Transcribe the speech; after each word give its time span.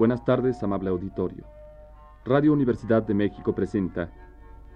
Buenas 0.00 0.24
tardes, 0.24 0.62
amable 0.62 0.88
auditorio. 0.88 1.44
Radio 2.24 2.54
Universidad 2.54 3.02
de 3.02 3.12
México 3.12 3.54
presenta 3.54 4.10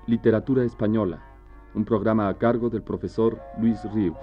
Literatura 0.06 0.64
Española, 0.64 1.24
un 1.72 1.86
programa 1.86 2.28
a 2.28 2.36
cargo 2.36 2.68
del 2.68 2.82
profesor 2.82 3.40
Luis 3.58 3.82
Ríos. 3.94 4.18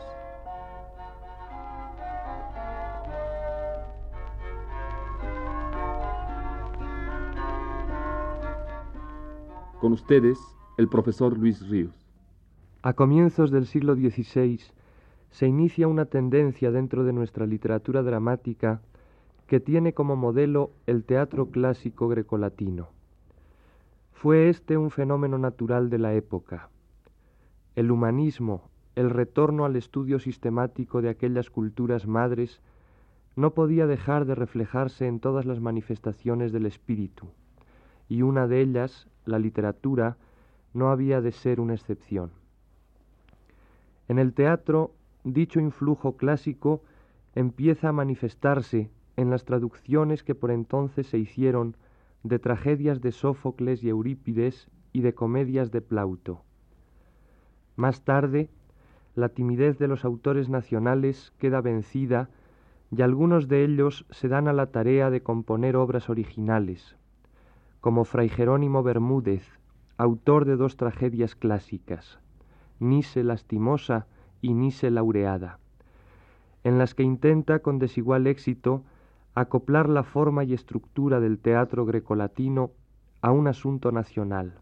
Con 9.80 9.94
ustedes, 9.94 10.38
el 10.78 10.88
profesor 10.88 11.36
Luis 11.36 11.68
Ríos. 11.68 11.96
A 12.84 12.94
comienzos 12.94 13.50
del 13.50 13.66
siglo 13.66 13.96
XVI 13.96 14.60
se 15.32 15.48
inicia 15.48 15.88
una 15.88 16.06
tendencia 16.06 16.70
dentro 16.70 17.04
de 17.04 17.12
nuestra 17.12 17.48
literatura 17.48 18.04
dramática 18.04 18.82
que 19.52 19.60
tiene 19.60 19.94
como 19.94 20.16
modelo 20.16 20.72
el 20.88 21.04
teatro 21.04 21.48
clásico 21.48 22.08
grecolatino. 22.08 22.88
Fue 24.14 24.48
este 24.48 24.78
un 24.78 24.92
fenómeno 24.92 25.38
natural 25.38 25.90
de 25.90 25.98
la 25.98 26.14
época. 26.14 26.70
El 27.76 27.92
humanismo, 27.92 28.70
el 28.96 29.10
retorno 29.10 29.66
al 29.66 29.76
estudio 29.76 30.20
sistemático 30.20 31.02
de 31.02 31.10
aquellas 31.10 31.50
culturas 31.50 32.08
madres, 32.08 32.62
no 33.36 33.54
podía 33.54 33.88
dejar 33.88 34.24
de 34.24 34.36
reflejarse 34.36 35.06
en 35.06 35.20
todas 35.20 35.46
las 35.46 35.60
manifestaciones 35.60 36.54
del 36.54 36.66
espíritu, 36.66 37.28
y 38.08 38.22
una 38.22 38.48
de 38.48 38.62
ellas, 38.62 39.10
la 39.26 39.38
literatura, 39.38 40.16
no 40.74 40.92
había 40.92 41.20
de 41.20 41.34
ser 41.34 41.60
una 41.60 41.74
excepción. 41.74 42.32
En 44.08 44.18
el 44.18 44.32
teatro, 44.32 44.92
dicho 45.26 45.60
influjo 45.60 46.16
clásico 46.16 46.84
empieza 47.36 47.90
a 47.90 47.92
manifestarse 47.92 48.90
en 49.18 49.30
las 49.30 49.46
traducciones 49.46 50.24
que 50.24 50.36
por 50.36 50.52
entonces 50.52 51.08
se 51.08 51.18
hicieron 51.18 51.76
de 52.24 52.40
tragedias 52.40 53.02
de 53.02 53.12
Sófocles 53.12 53.84
y 53.84 53.90
Eurípides 53.90 54.70
y 54.94 55.02
de 55.02 55.14
comedias 55.14 55.72
de 55.72 55.82
Plauto. 55.82 56.44
Más 57.76 58.04
tarde, 58.04 58.50
la 59.16 59.30
timidez 59.30 59.78
de 59.78 59.88
los 59.88 60.06
autores 60.06 60.50
nacionales 60.50 61.34
queda 61.38 61.62
vencida 61.62 62.30
y 62.92 63.02
algunos 63.02 63.48
de 63.48 63.64
ellos 63.64 64.06
se 64.10 64.28
dan 64.28 64.48
a 64.48 64.54
la 64.54 64.68
tarea 64.68 65.10
de 65.10 65.24
componer 65.24 65.76
obras 65.76 66.10
originales, 66.10 66.96
como 67.80 68.04
Fray 68.04 68.30
Jerónimo 68.30 68.84
Bermúdez, 68.84 69.60
autor 69.98 70.46
de 70.46 70.56
dos 70.56 70.78
tragedias 70.78 71.36
clásicas, 71.36 72.20
Nise 72.80 73.24
lastimosa 73.24 74.08
y 74.42 74.54
Nise 74.54 74.92
laureada, 74.92 75.60
en 76.64 76.78
las 76.78 76.94
que 76.96 77.04
intenta 77.04 77.60
con 77.60 77.80
desigual 77.80 78.28
éxito 78.28 78.84
acoplar 79.34 79.88
la 79.88 80.04
forma 80.04 80.44
y 80.44 80.54
estructura 80.54 81.20
del 81.20 81.40
teatro 81.40 81.86
grecolatino 81.86 82.72
a 83.22 83.32
un 83.32 83.48
asunto 83.48 83.92
nacional, 83.92 84.56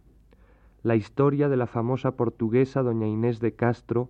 la 0.83 0.95
historia 0.95 1.49
de 1.49 1.57
la 1.57 1.67
famosa 1.67 2.11
portuguesa 2.11 2.83
doña 2.83 3.07
Inés 3.07 3.39
de 3.39 3.53
Castro, 3.53 4.09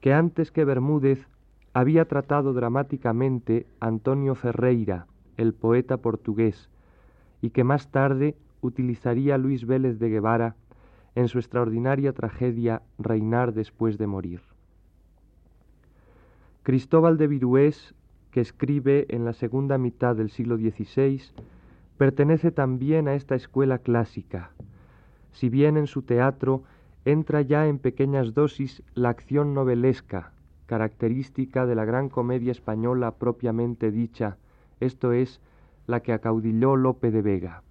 que 0.00 0.12
antes 0.12 0.50
que 0.50 0.64
Bermúdez 0.64 1.28
había 1.74 2.06
tratado 2.06 2.52
dramáticamente 2.52 3.66
Antonio 3.80 4.34
Ferreira, 4.34 5.06
el 5.36 5.54
poeta 5.54 5.98
portugués, 5.98 6.70
y 7.40 7.50
que 7.50 7.64
más 7.64 7.90
tarde 7.90 8.36
utilizaría 8.60 9.38
Luis 9.38 9.66
Vélez 9.66 9.98
de 9.98 10.08
Guevara 10.08 10.56
en 11.14 11.28
su 11.28 11.38
extraordinaria 11.38 12.12
tragedia 12.12 12.82
Reinar 12.98 13.52
después 13.52 13.98
de 13.98 14.06
morir. 14.06 14.40
Cristóbal 16.62 17.18
de 17.18 17.26
Virués, 17.26 17.94
que 18.32 18.40
escribe 18.40 19.06
en 19.10 19.24
la 19.24 19.34
segunda 19.34 19.78
mitad 19.78 20.16
del 20.16 20.30
siglo 20.30 20.56
XVI, 20.56 21.22
pertenece 21.98 22.50
también 22.50 23.06
a 23.06 23.14
esta 23.14 23.36
escuela 23.36 23.78
clásica, 23.78 24.50
si 25.30 25.48
bien 25.48 25.76
en 25.76 25.86
su 25.86 26.02
teatro 26.02 26.64
entra 27.04 27.42
ya 27.42 27.66
en 27.68 27.78
pequeñas 27.78 28.34
dosis 28.34 28.82
la 28.94 29.10
acción 29.10 29.54
novelesca, 29.54 30.32
característica 30.66 31.66
de 31.66 31.74
la 31.74 31.84
gran 31.84 32.08
comedia 32.08 32.52
española 32.52 33.12
propiamente 33.12 33.90
dicha, 33.90 34.38
esto 34.80 35.12
es, 35.12 35.40
la 35.86 36.00
que 36.00 36.12
acaudilló 36.12 36.76
Lope 36.76 37.10
de 37.10 37.22
Vega. 37.22 37.62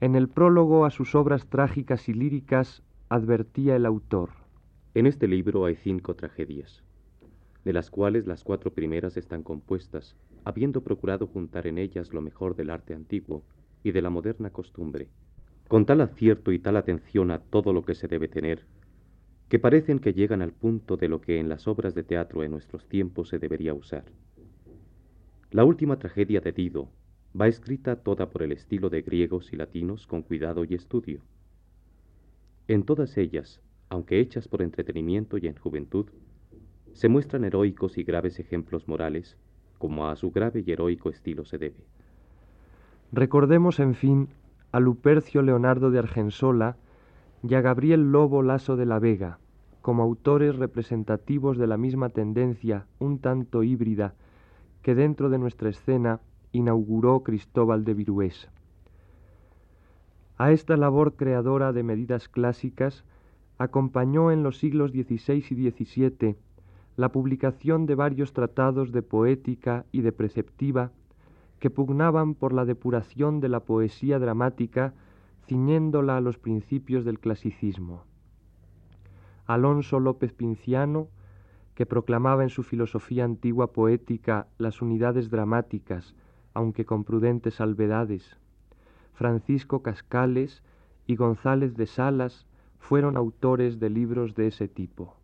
En 0.00 0.14
el 0.14 0.28
prólogo 0.28 0.84
a 0.84 0.90
sus 0.90 1.14
obras 1.14 1.46
trágicas 1.46 2.08
y 2.08 2.12
líricas 2.12 2.82
advertía 3.08 3.76
el 3.76 3.86
autor. 3.86 4.30
En 4.94 5.06
este 5.06 5.26
libro 5.26 5.64
hay 5.64 5.76
cinco 5.76 6.14
tragedias, 6.14 6.84
de 7.68 7.74
las 7.74 7.90
cuales 7.90 8.26
las 8.26 8.44
cuatro 8.44 8.72
primeras 8.72 9.18
están 9.18 9.42
compuestas, 9.42 10.16
habiendo 10.42 10.82
procurado 10.82 11.26
juntar 11.26 11.66
en 11.66 11.76
ellas 11.76 12.14
lo 12.14 12.22
mejor 12.22 12.56
del 12.56 12.70
arte 12.70 12.94
antiguo 12.94 13.44
y 13.82 13.92
de 13.92 14.00
la 14.00 14.08
moderna 14.08 14.48
costumbre, 14.48 15.10
con 15.68 15.84
tal 15.84 16.00
acierto 16.00 16.50
y 16.50 16.58
tal 16.58 16.78
atención 16.78 17.30
a 17.30 17.40
todo 17.40 17.74
lo 17.74 17.84
que 17.84 17.94
se 17.94 18.08
debe 18.08 18.26
tener, 18.26 18.64
que 19.50 19.58
parecen 19.58 19.98
que 19.98 20.14
llegan 20.14 20.40
al 20.40 20.52
punto 20.52 20.96
de 20.96 21.08
lo 21.08 21.20
que 21.20 21.40
en 21.40 21.50
las 21.50 21.68
obras 21.68 21.94
de 21.94 22.04
teatro 22.04 22.42
en 22.42 22.52
nuestros 22.52 22.88
tiempos 22.88 23.28
se 23.28 23.38
debería 23.38 23.74
usar. 23.74 24.06
La 25.50 25.66
última 25.66 25.98
tragedia 25.98 26.40
de 26.40 26.52
Dido, 26.52 26.88
va 27.38 27.48
escrita 27.48 27.96
toda 27.96 28.30
por 28.30 28.42
el 28.42 28.52
estilo 28.52 28.88
de 28.88 29.02
griegos 29.02 29.52
y 29.52 29.56
latinos 29.56 30.06
con 30.06 30.22
cuidado 30.22 30.64
y 30.64 30.72
estudio. 30.72 31.20
En 32.66 32.84
todas 32.84 33.18
ellas, 33.18 33.60
aunque 33.90 34.20
hechas 34.20 34.48
por 34.48 34.62
entretenimiento 34.62 35.36
y 35.36 35.48
en 35.48 35.56
juventud, 35.56 36.06
se 36.98 37.08
muestran 37.08 37.44
heroicos 37.44 37.96
y 37.96 38.02
graves 38.02 38.40
ejemplos 38.40 38.88
morales, 38.88 39.36
como 39.78 40.08
a 40.08 40.16
su 40.16 40.32
grave 40.32 40.64
y 40.66 40.72
heroico 40.72 41.10
estilo 41.10 41.44
se 41.44 41.56
debe. 41.56 41.86
Recordemos, 43.12 43.78
en 43.78 43.94
fin, 43.94 44.30
a 44.72 44.80
Lupercio 44.80 45.42
Leonardo 45.42 45.92
de 45.92 46.00
Argensola 46.00 46.76
y 47.44 47.54
a 47.54 47.60
Gabriel 47.60 48.10
Lobo 48.10 48.42
Laso 48.42 48.74
de 48.74 48.84
la 48.84 48.98
Vega, 48.98 49.38
como 49.80 50.02
autores 50.02 50.56
representativos 50.56 51.56
de 51.56 51.68
la 51.68 51.76
misma 51.76 52.08
tendencia 52.08 52.86
un 52.98 53.20
tanto 53.20 53.62
híbrida 53.62 54.14
que 54.82 54.96
dentro 54.96 55.30
de 55.30 55.38
nuestra 55.38 55.68
escena 55.68 56.20
inauguró 56.50 57.22
Cristóbal 57.22 57.84
de 57.84 57.94
Virués. 57.94 58.50
A 60.36 60.50
esta 60.50 60.76
labor 60.76 61.14
creadora 61.14 61.72
de 61.72 61.84
medidas 61.84 62.28
clásicas 62.28 63.04
acompañó 63.56 64.32
en 64.32 64.42
los 64.42 64.58
siglos 64.58 64.90
XVI 64.90 65.44
y 65.48 65.70
XVII 65.70 66.36
la 66.98 67.12
publicación 67.12 67.86
de 67.86 67.94
varios 67.94 68.32
tratados 68.32 68.90
de 68.90 69.02
poética 69.02 69.86
y 69.92 70.00
de 70.00 70.10
preceptiva 70.10 70.90
que 71.60 71.70
pugnaban 71.70 72.34
por 72.34 72.52
la 72.52 72.64
depuración 72.64 73.38
de 73.38 73.48
la 73.48 73.60
poesía 73.60 74.18
dramática 74.18 74.94
ciñéndola 75.46 76.16
a 76.16 76.20
los 76.20 76.38
principios 76.38 77.04
del 77.04 77.20
clasicismo. 77.20 78.02
Alonso 79.46 80.00
López 80.00 80.32
Pinciano, 80.32 81.06
que 81.76 81.86
proclamaba 81.86 82.42
en 82.42 82.48
su 82.48 82.64
filosofía 82.64 83.24
antigua 83.24 83.72
poética 83.72 84.48
las 84.58 84.82
unidades 84.82 85.30
dramáticas 85.30 86.16
aunque 86.52 86.84
con 86.84 87.04
prudentes 87.04 87.54
salvedades. 87.54 88.40
Francisco 89.12 89.84
Cascales 89.84 90.64
y 91.06 91.14
González 91.14 91.76
de 91.76 91.86
Salas 91.86 92.48
fueron 92.80 93.16
autores 93.16 93.78
de 93.78 93.88
libros 93.88 94.34
de 94.34 94.48
ese 94.48 94.66
tipo. 94.66 95.17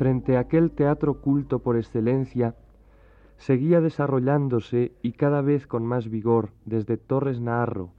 Frente 0.00 0.38
a 0.38 0.40
aquel 0.40 0.70
teatro 0.70 1.20
culto 1.20 1.58
por 1.58 1.76
excelencia, 1.76 2.54
seguía 3.36 3.82
desarrollándose 3.82 4.92
y 5.02 5.12
cada 5.12 5.42
vez 5.42 5.66
con 5.66 5.84
más 5.84 6.08
vigor 6.08 6.52
desde 6.64 6.96
Torres 6.96 7.38
Naharro, 7.38 7.90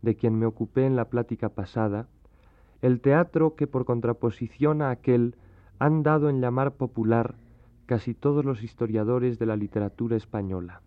de 0.00 0.14
quien 0.14 0.38
me 0.38 0.46
ocupé 0.46 0.86
en 0.86 0.94
la 0.94 1.06
plática 1.06 1.48
pasada, 1.48 2.06
el 2.80 3.00
teatro 3.00 3.56
que 3.56 3.66
por 3.66 3.86
contraposición 3.86 4.82
a 4.82 4.90
aquel 4.90 5.34
han 5.80 6.04
dado 6.04 6.28
en 6.28 6.40
llamar 6.40 6.74
popular 6.74 7.34
casi 7.86 8.14
todos 8.14 8.44
los 8.44 8.62
historiadores 8.62 9.40
de 9.40 9.46
la 9.46 9.56
literatura 9.56 10.16
española. 10.16 10.80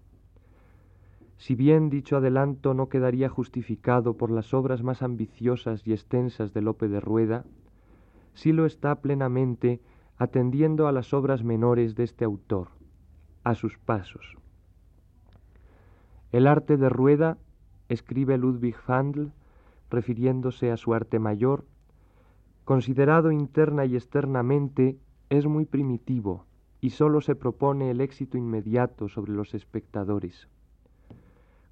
Si 1.35 1.53
bien 1.53 1.89
dicho 1.89 2.15
adelanto 2.15 2.73
no 2.73 2.87
quedaría 2.87 3.27
justificado 3.27 4.15
por 4.15 4.31
las 4.31 4.53
obras 4.53 4.83
más 4.83 5.01
ambiciosas 5.01 5.85
y 5.85 5.91
extensas 5.91 6.53
de 6.53 6.61
Lope 6.61 6.87
de 6.87 7.01
Rueda, 7.01 7.43
sí 8.35 8.53
lo 8.53 8.65
está 8.65 8.95
plenamente 9.01 9.81
atendiendo 10.21 10.87
a 10.87 10.91
las 10.91 11.15
obras 11.15 11.43
menores 11.43 11.95
de 11.95 12.03
este 12.03 12.25
autor, 12.25 12.67
a 13.43 13.55
sus 13.55 13.79
pasos. 13.79 14.37
El 16.31 16.45
arte 16.45 16.77
de 16.77 16.89
rueda, 16.89 17.39
escribe 17.89 18.37
Ludwig 18.37 18.75
Fandl, 18.75 19.31
refiriéndose 19.89 20.69
a 20.69 20.77
su 20.77 20.93
arte 20.93 21.17
mayor, 21.17 21.65
considerado 22.65 23.31
interna 23.31 23.85
y 23.85 23.95
externamente, 23.95 24.99
es 25.31 25.47
muy 25.47 25.65
primitivo 25.65 26.45
y 26.81 26.91
sólo 26.91 27.21
se 27.21 27.33
propone 27.33 27.89
el 27.89 27.99
éxito 27.99 28.37
inmediato 28.37 29.09
sobre 29.09 29.31
los 29.31 29.55
espectadores. 29.55 30.49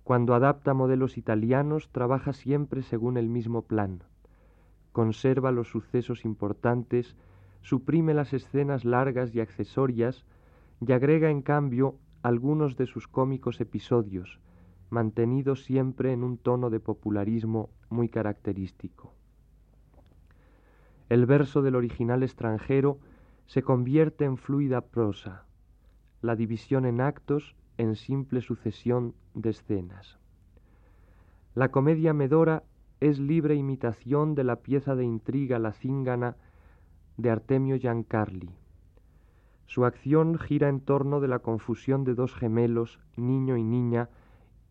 Cuando 0.03 0.33
adapta 0.33 0.73
modelos 0.73 1.19
italianos, 1.19 1.89
trabaja 1.91 2.33
siempre 2.33 2.81
según 2.81 3.17
el 3.17 3.29
mismo 3.29 3.61
plan. 3.61 4.01
Conserva 4.91 5.51
los 5.51 5.67
sucesos 5.67 6.25
importantes, 6.25 7.15
suprime 7.61 8.13
las 8.13 8.33
escenas 8.33 8.85
largas 8.85 9.33
y 9.35 9.39
accesorias, 9.39 10.25
y 10.85 10.91
agrega 10.91 11.29
en 11.29 11.41
cambio 11.41 11.95
algunos 12.21 12.77
de 12.77 12.85
sus 12.85 13.07
cómicos 13.07 13.61
episodios, 13.61 14.39
mantenidos 14.89 15.63
siempre 15.63 16.13
en 16.13 16.23
un 16.23 16.37
tono 16.37 16.69
de 16.69 16.79
popularismo 16.79 17.69
muy 17.89 18.09
característico. 18.09 19.13
El 21.09 21.25
verso 21.25 21.61
del 21.61 21.75
original 21.75 22.23
extranjero 22.23 22.99
se 23.45 23.63
convierte 23.63 24.25
en 24.25 24.37
fluida 24.37 24.81
prosa, 24.81 25.45
la 26.21 26.35
división 26.35 26.85
en 26.85 27.01
actos 27.01 27.55
en 27.77 27.95
simple 27.95 28.41
sucesión 28.41 29.15
de 29.33 29.51
escenas. 29.51 30.19
La 31.55 31.71
comedia 31.71 32.13
Medora 32.13 32.63
es 32.99 33.19
libre 33.19 33.55
imitación 33.55 34.35
de 34.35 34.43
la 34.43 34.57
pieza 34.57 34.95
de 34.95 35.05
intriga 35.05 35.57
La 35.57 35.71
Cíngana 35.71 36.35
de 37.19 37.29
Artemio 37.29 37.75
Giancarli. 37.75 38.49
Su 39.65 39.83
acción 39.83 40.39
gira 40.39 40.69
en 40.69 40.79
torno 40.79 41.19
de 41.19 41.27
la 41.27 41.39
confusión 41.39 42.05
de 42.05 42.15
dos 42.15 42.33
gemelos, 42.33 42.97
niño 43.17 43.57
y 43.57 43.63
niña, 43.63 44.09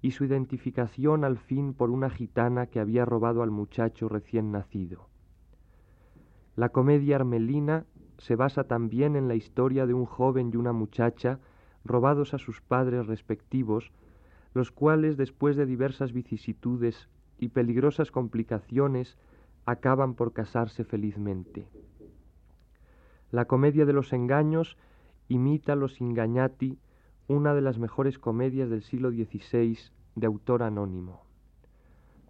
y 0.01 0.13
su 0.13 0.25
identificación 0.25 1.25
al 1.25 1.37
fin 1.37 1.75
por 1.75 1.91
una 1.91 2.09
gitana 2.09 2.67
que 2.67 2.81
había 2.81 3.05
robado 3.05 3.43
al 3.43 3.51
muchacho 3.51 4.09
recién 4.09 4.51
nacido. 4.51 5.11
La 6.57 6.71
comedia 6.71 7.17
armelina 7.17 7.85
se 8.17 8.35
basa 8.35 8.65
también 8.65 9.15
en 9.15 9.29
la 9.29 9.35
historia 9.35 9.87
de 9.87 9.93
un 9.93 10.07
joven 10.07 10.51
y 10.53 10.57
una 10.57 10.73
muchacha 10.73 11.41
robados 11.85 12.33
a 12.33 12.39
sus 12.39 12.63
padres 12.63 13.07
respectivos, 13.07 13.93
los 14.55 14.73
cuales 14.73 15.19
después 15.19 15.57
de 15.57 15.67
diversas 15.67 16.15
vicisitudes 16.15 17.11
y 17.39 17.49
peligrosas 17.49 18.11
complicaciones 18.11 19.19
acaban 19.67 20.15
por 20.15 20.33
casarse 20.33 20.83
felizmente. 20.83 21.69
La 23.31 23.45
comedia 23.45 23.85
de 23.85 23.93
los 23.93 24.13
engaños 24.13 24.77
imita 25.29 25.75
Los 25.75 26.01
Ingagnati, 26.01 26.79
una 27.27 27.55
de 27.55 27.61
las 27.61 27.79
mejores 27.79 28.19
comedias 28.19 28.71
del 28.71 28.83
siglo 28.83 29.11
XVI 29.11 29.79
de 30.15 30.27
autor 30.27 30.63
anónimo. 30.63 31.23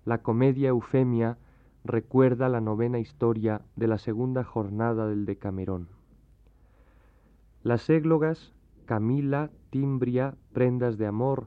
La 0.04 0.22
comedia 0.22 0.70
Eufemia 0.70 1.38
recuerda 1.84 2.48
la 2.48 2.60
novena 2.60 2.98
historia 2.98 3.62
de 3.76 3.86
la 3.86 3.98
segunda 3.98 4.42
jornada 4.42 5.06
del 5.06 5.24
Decamerón. 5.24 5.88
Las 7.62 7.88
églogas, 7.88 8.52
Camila, 8.84 9.50
Timbria, 9.70 10.34
prendas 10.52 10.98
de 10.98 11.06
amor, 11.06 11.46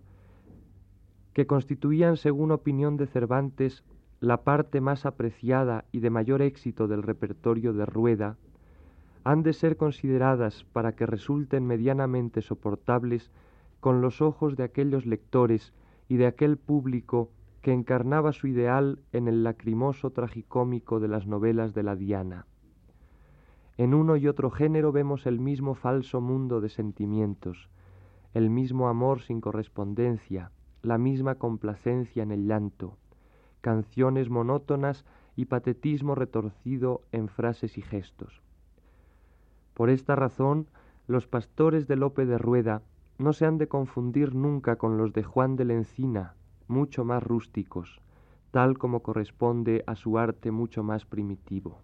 que 1.33 1.47
constituían, 1.47 2.17
según 2.17 2.51
opinión 2.51 2.97
de 2.97 3.07
Cervantes, 3.07 3.83
la 4.19 4.43
parte 4.43 4.81
más 4.81 5.05
apreciada 5.05 5.85
y 5.91 5.99
de 5.99 6.09
mayor 6.09 6.41
éxito 6.41 6.87
del 6.87 7.03
repertorio 7.03 7.73
de 7.73 7.85
Rueda, 7.85 8.37
han 9.23 9.43
de 9.43 9.53
ser 9.53 9.77
consideradas 9.77 10.63
para 10.73 10.95
que 10.95 11.05
resulten 11.05 11.67
medianamente 11.67 12.41
soportables 12.41 13.31
con 13.79 14.01
los 14.01 14.21
ojos 14.21 14.55
de 14.55 14.63
aquellos 14.63 15.05
lectores 15.05 15.73
y 16.07 16.17
de 16.17 16.25
aquel 16.25 16.57
público 16.57 17.29
que 17.61 17.71
encarnaba 17.71 18.33
su 18.33 18.47
ideal 18.47 18.99
en 19.11 19.27
el 19.27 19.43
lacrimoso 19.43 20.09
tragicómico 20.11 20.99
de 20.99 21.07
las 21.07 21.27
novelas 21.27 21.73
de 21.73 21.83
la 21.83 21.95
Diana. 21.95 22.47
En 23.77 23.93
uno 23.93 24.17
y 24.17 24.27
otro 24.27 24.49
género 24.51 24.91
vemos 24.91 25.25
el 25.25 25.39
mismo 25.39 25.75
falso 25.75 26.21
mundo 26.21 26.59
de 26.61 26.69
sentimientos, 26.69 27.69
el 28.33 28.49
mismo 28.49 28.87
amor 28.89 29.21
sin 29.21 29.41
correspondencia, 29.41 30.51
la 30.81 30.97
misma 30.97 31.35
complacencia 31.35 32.23
en 32.23 32.31
el 32.31 32.47
llanto, 32.47 32.97
canciones 33.61 34.29
monótonas 34.29 35.05
y 35.35 35.45
patetismo 35.45 36.15
retorcido 36.15 37.01
en 37.11 37.27
frases 37.27 37.77
y 37.77 37.81
gestos. 37.81 38.41
Por 39.81 39.89
esta 39.89 40.15
razón, 40.15 40.67
los 41.07 41.25
pastores 41.25 41.87
de 41.87 41.95
Lope 41.95 42.27
de 42.27 42.37
Rueda 42.37 42.83
no 43.17 43.33
se 43.33 43.47
han 43.47 43.57
de 43.57 43.67
confundir 43.67 44.35
nunca 44.35 44.75
con 44.75 44.95
los 44.95 45.11
de 45.11 45.23
Juan 45.23 45.55
de 45.55 45.65
la 45.65 45.73
Encina, 45.73 46.35
mucho 46.67 47.03
más 47.03 47.23
rústicos, 47.23 47.99
tal 48.51 48.77
como 48.77 48.99
corresponde 48.99 49.83
a 49.87 49.95
su 49.95 50.19
arte 50.19 50.51
mucho 50.51 50.83
más 50.83 51.07
primitivo. 51.07 51.79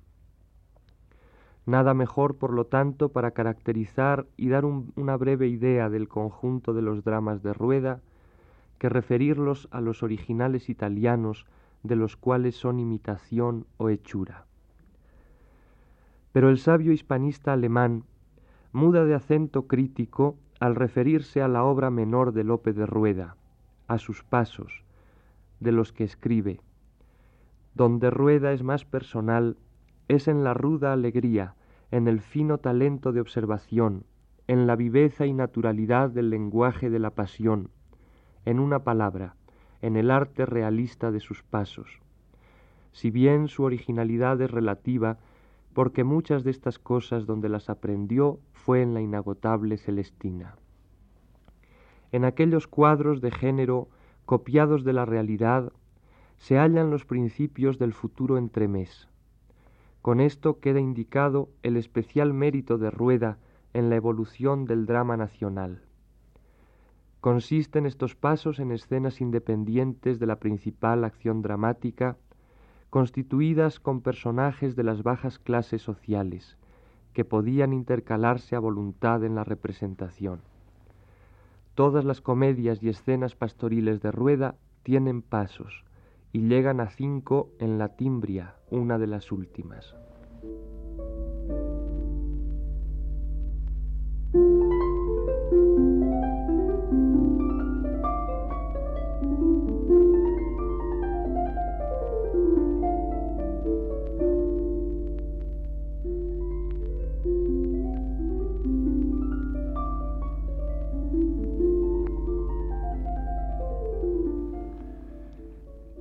Nada 1.66 1.96
mejor, 1.96 2.36
por 2.36 2.54
lo 2.54 2.68
tanto, 2.68 3.10
para 3.10 3.32
caracterizar 3.32 4.28
y 4.38 4.50
dar 4.50 4.64
una 4.64 5.18
breve 5.18 5.48
idea 5.48 5.90
del 5.90 6.08
conjunto 6.08 6.76
de 6.76 6.84
los 6.84 7.04
dramas 7.04 7.42
de 7.42 7.54
Rueda, 7.54 8.02
que 8.78 8.90
referirlos 8.90 9.68
a 9.72 9.82
los 9.82 10.04
originales 10.04 10.70
italianos, 10.70 11.48
de 11.82 11.96
los 11.96 12.16
cuales 12.16 12.56
son 12.58 12.80
imitación 12.80 13.66
o 13.78 13.90
hechura. 13.90 14.47
Pero 16.38 16.52
el 16.52 16.60
sabio 16.60 16.92
hispanista 16.92 17.54
alemán 17.54 18.04
muda 18.72 19.06
de 19.06 19.16
acento 19.16 19.66
crítico 19.66 20.38
al 20.60 20.76
referirse 20.76 21.42
a 21.42 21.48
la 21.48 21.64
obra 21.64 21.90
menor 21.90 22.32
de 22.32 22.44
Lope 22.44 22.74
de 22.74 22.86
Rueda, 22.86 23.38
a 23.88 23.98
sus 23.98 24.24
pasos, 24.24 24.84
de 25.60 25.72
los 25.72 25.94
que 25.94 26.04
escribe. 26.04 26.62
Donde 27.74 28.12
Rueda 28.12 28.54
es 28.54 28.62
más 28.62 28.86
personal, 28.86 29.58
es 30.10 30.28
en 30.28 30.44
la 30.44 30.54
ruda 30.54 30.94
alegría, 30.94 31.56
en 31.90 32.08
el 32.08 32.22
fino 32.22 32.60
talento 32.60 33.14
de 33.14 33.22
observación, 33.22 34.04
en 34.46 34.68
la 34.68 34.76
viveza 34.76 35.26
y 35.26 35.34
naturalidad 35.34 36.12
del 36.12 36.30
lenguaje 36.30 36.92
de 36.92 37.00
la 37.00 37.16
pasión, 37.16 37.72
en 38.46 38.60
una 38.60 38.84
palabra, 38.84 39.34
en 39.82 39.96
el 39.96 40.12
arte 40.12 40.46
realista 40.46 41.10
de 41.10 41.20
sus 41.20 41.42
pasos. 41.42 42.00
Si 42.92 43.10
bien 43.10 43.48
su 43.48 43.64
originalidad 43.64 44.40
es 44.40 44.52
relativa, 44.52 45.18
porque 45.78 46.04
muchas 46.04 46.44
de 46.44 46.50
estas 46.50 46.80
cosas 46.80 47.28
donde 47.28 47.50
las 47.50 47.70
aprendió 47.70 48.40
fue 48.52 48.82
en 48.82 48.96
la 48.96 49.02
inagotable 49.02 49.78
Celestina. 49.78 50.56
En 52.12 52.26
aquellos 52.26 52.66
cuadros 52.66 53.22
de 53.22 53.30
género 53.30 53.88
copiados 54.26 54.84
de 54.84 54.94
la 54.94 55.06
realidad 55.06 55.72
se 56.38 56.58
hallan 56.58 56.90
los 56.90 57.06
principios 57.06 57.78
del 57.78 57.94
futuro 57.94 58.40
entremés. 58.40 59.08
Con 60.02 60.20
esto 60.20 60.60
queda 60.60 60.80
indicado 60.80 61.50
el 61.62 61.78
especial 61.78 62.34
mérito 62.34 62.80
de 62.80 62.90
Rueda 62.90 63.38
en 63.74 63.92
la 63.92 63.98
evolución 63.98 64.66
del 64.66 64.88
drama 64.88 65.16
nacional. 65.16 65.84
Consisten 67.22 67.86
estos 67.86 68.16
pasos 68.16 68.58
en 68.60 68.72
escenas 68.72 69.22
independientes 69.22 70.18
de 70.18 70.26
la 70.26 70.38
principal 70.38 71.04
acción 71.04 71.44
dramática 71.44 72.18
constituidas 72.90 73.80
con 73.80 74.02
personajes 74.02 74.76
de 74.76 74.84
las 74.84 75.04
bajas 75.04 75.40
clases 75.40 75.82
sociales, 75.82 76.58
que 77.14 77.26
podían 77.26 77.74
intercalarse 77.74 78.56
a 78.56 78.60
voluntad 78.60 79.24
en 79.24 79.36
la 79.36 79.44
representación. 79.44 80.42
Todas 81.76 82.06
las 82.06 82.22
comedias 82.22 82.82
y 82.82 82.90
escenas 82.90 83.36
pastoriles 83.36 84.02
de 84.02 84.12
Rueda 84.12 84.56
tienen 84.84 85.22
pasos, 85.22 85.84
y 86.32 86.42
llegan 86.42 86.80
a 86.80 86.90
cinco 86.90 87.50
en 87.60 87.78
la 87.78 87.96
Timbria, 87.96 88.56
una 88.70 88.98
de 88.98 89.08
las 89.08 89.32
últimas. 89.32 89.96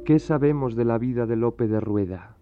¿Qué 0.07 0.21
sabemos 0.21 0.77
de 0.77 0.85
la 0.85 0.99
vida 0.99 1.27
de 1.27 1.35
Lope 1.35 1.67
de 1.67 1.81
Rueda? 1.81 2.37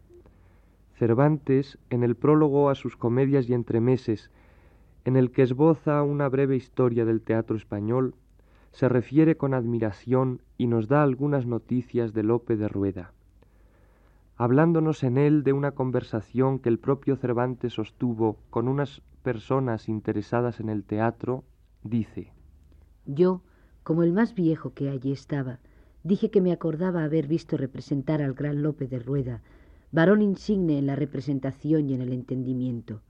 Cervantes, 0.98 1.78
en 1.88 2.02
el 2.02 2.14
prólogo 2.14 2.68
a 2.68 2.74
sus 2.74 2.98
comedias 2.98 3.48
y 3.48 3.54
entremeses, 3.54 4.30
en 5.06 5.16
el 5.16 5.30
que 5.30 5.40
esboza 5.40 6.02
una 6.02 6.28
breve 6.28 6.56
historia 6.56 7.06
del 7.06 7.22
teatro 7.22 7.56
español, 7.56 8.16
se 8.72 8.86
refiere 8.90 9.38
con 9.38 9.54
admiración 9.54 10.42
y 10.58 10.66
nos 10.66 10.88
da 10.88 11.02
algunas 11.02 11.46
noticias 11.46 12.12
de 12.12 12.24
Lope 12.24 12.58
de 12.58 12.68
Rueda. 12.68 13.14
Hablándonos 14.36 15.02
en 15.02 15.16
él 15.16 15.42
de 15.42 15.54
una 15.54 15.70
conversación 15.70 16.58
que 16.58 16.68
el 16.68 16.78
propio 16.78 17.16
Cervantes 17.16 17.72
sostuvo 17.72 18.36
con 18.50 18.68
unas 18.68 19.00
personas 19.22 19.88
interesadas 19.88 20.60
en 20.60 20.68
el 20.68 20.84
teatro, 20.84 21.44
dice 21.82 22.30
Yo, 23.06 23.40
como 23.84 24.02
el 24.02 24.12
más 24.12 24.34
viejo 24.34 24.74
que 24.74 24.90
allí 24.90 25.12
estaba, 25.12 25.60
dije 26.04 26.30
que 26.30 26.42
me 26.42 26.52
acordaba 26.52 27.02
haber 27.02 27.26
visto 27.26 27.56
representar 27.56 28.22
al 28.22 28.34
gran 28.34 28.62
Lope 28.62 28.86
de 28.86 28.98
Rueda, 28.98 29.42
varón 29.90 30.22
insigne 30.22 30.78
en 30.78 30.86
la 30.86 30.96
representación 30.96 31.88
y 31.88 31.94
en 31.94 32.02
el 32.02 32.12
entendimiento. 32.12 33.00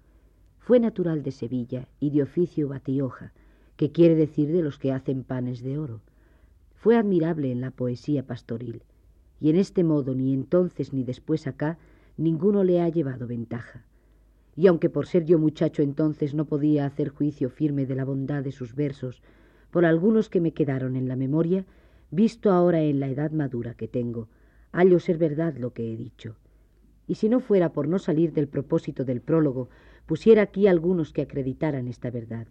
Fue 0.61 0.81
natural 0.81 1.23
de 1.23 1.33
Sevilla 1.33 1.89
y 2.01 2.11
de 2.11 2.23
oficio 2.23 2.69
batioja, 2.69 3.33
que 3.77 3.91
quiere 3.91 4.15
decir 4.15 4.53
de 4.53 4.63
los 4.63 4.79
que 4.79 4.93
hacen 4.93 5.25
panes 5.25 5.63
de 5.63 5.77
oro. 5.77 6.01
fue 6.77 6.97
admirable 6.97 7.51
en 7.51 7.63
la 7.63 7.71
poesía 7.71 8.27
pastoril, 8.27 8.83
y 9.41 9.49
en 9.51 9.57
este 9.57 9.83
modo 9.85 10.15
ni 10.15 10.35
entonces 10.35 10.93
ni 10.93 11.03
después 11.03 11.47
acá 11.47 11.79
ninguno 12.17 12.63
le 12.63 12.81
ha 12.81 12.89
llevado 12.91 13.27
ventaja. 13.27 13.85
Y 14.55 14.67
aunque 14.67 14.91
por 14.91 15.07
ser 15.07 15.25
yo 15.25 15.39
muchacho 15.39 15.83
entonces 15.83 16.35
no 16.35 16.45
podía 16.45 16.85
hacer 16.85 17.09
juicio 17.09 17.49
firme 17.49 17.87
de 17.87 17.95
la 17.95 18.05
bondad 18.05 18.45
de 18.45 18.53
sus 18.53 18.75
versos, 18.75 19.23
por 19.71 19.85
algunos 19.85 20.29
que 20.29 20.41
me 20.41 20.53
quedaron 20.53 20.95
en 20.95 21.09
la 21.09 21.17
memoria, 21.17 21.65
visto 22.15 22.53
ahora 22.53 22.83
en 22.83 23.01
la 23.01 23.09
edad 23.09 23.33
madura 23.33 23.75
que 23.75 23.89
tengo, 23.89 24.29
hallo 24.73 25.01
ser 25.01 25.19
verdad 25.19 25.57
lo 25.57 25.73
que 25.73 25.93
he 25.93 25.97
dicho. 25.97 26.37
Y 27.07 27.17
si 27.17 27.29
no 27.29 27.41
fuera 27.41 27.73
por 27.73 27.89
no 27.89 27.99
salir 27.99 28.33
del 28.33 28.49
propósito 28.49 29.05
del 29.05 29.21
prólogo, 29.21 29.69
pusiera 30.07 30.43
aquí 30.43 30.67
algunos 30.67 31.13
que 31.13 31.23
acreditaran 31.23 31.89
esta 31.89 32.11
verdad. 32.11 32.47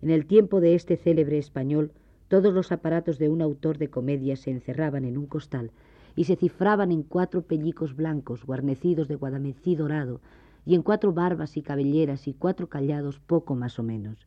En 0.00 0.10
el 0.10 0.26
tiempo 0.26 0.60
de 0.60 0.74
este 0.74 0.96
célebre 0.96 1.38
español, 1.38 1.92
todos 2.28 2.54
los 2.54 2.72
aparatos 2.72 3.18
de 3.18 3.28
un 3.28 3.42
autor 3.42 3.78
de 3.78 3.90
comedia 3.90 4.36
se 4.36 4.50
encerraban 4.50 5.04
en 5.04 5.18
un 5.18 5.26
costal 5.26 5.70
y 6.16 6.24
se 6.24 6.36
cifraban 6.36 6.92
en 6.92 7.02
cuatro 7.02 7.42
pellicos 7.42 7.96
blancos 7.96 8.44
guarnecidos 8.44 9.08
de 9.08 9.16
guadamecí 9.16 9.74
dorado 9.74 10.20
y 10.64 10.74
en 10.74 10.82
cuatro 10.82 11.12
barbas 11.12 11.56
y 11.56 11.62
cabelleras 11.62 12.28
y 12.28 12.34
cuatro 12.34 12.68
callados 12.68 13.18
poco 13.18 13.54
más 13.54 13.78
o 13.78 13.82
menos. 13.82 14.26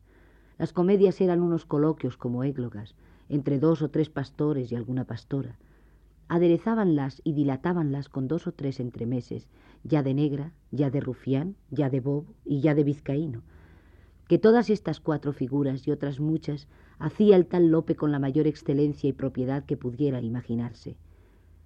Las 0.58 0.72
comedias 0.72 1.20
eran 1.20 1.40
unos 1.40 1.64
coloquios 1.64 2.16
como 2.16 2.44
églogas, 2.44 2.94
entre 3.28 3.58
dos 3.58 3.82
o 3.82 3.90
tres 3.90 4.10
pastores 4.10 4.72
y 4.72 4.76
alguna 4.76 5.04
pastora. 5.04 5.58
Aderezábanlas 6.28 7.22
y 7.24 7.32
dilatábanlas 7.32 8.08
con 8.08 8.28
dos 8.28 8.46
o 8.46 8.52
tres 8.52 8.80
entremeses, 8.80 9.48
ya 9.82 10.02
de 10.02 10.14
negra, 10.14 10.52
ya 10.70 10.90
de 10.90 11.00
rufián, 11.00 11.56
ya 11.70 11.88
de 11.88 12.00
bobo 12.00 12.34
y 12.44 12.60
ya 12.60 12.74
de 12.74 12.84
vizcaíno. 12.84 13.42
Que 14.28 14.38
todas 14.38 14.68
estas 14.68 15.00
cuatro 15.00 15.32
figuras 15.32 15.88
y 15.88 15.90
otras 15.90 16.20
muchas 16.20 16.68
hacía 16.98 17.36
el 17.36 17.46
tal 17.46 17.68
Lope 17.68 17.96
con 17.96 18.12
la 18.12 18.18
mayor 18.18 18.46
excelencia 18.46 19.08
y 19.08 19.14
propiedad 19.14 19.64
que 19.64 19.78
pudiera 19.78 20.20
imaginarse. 20.20 20.96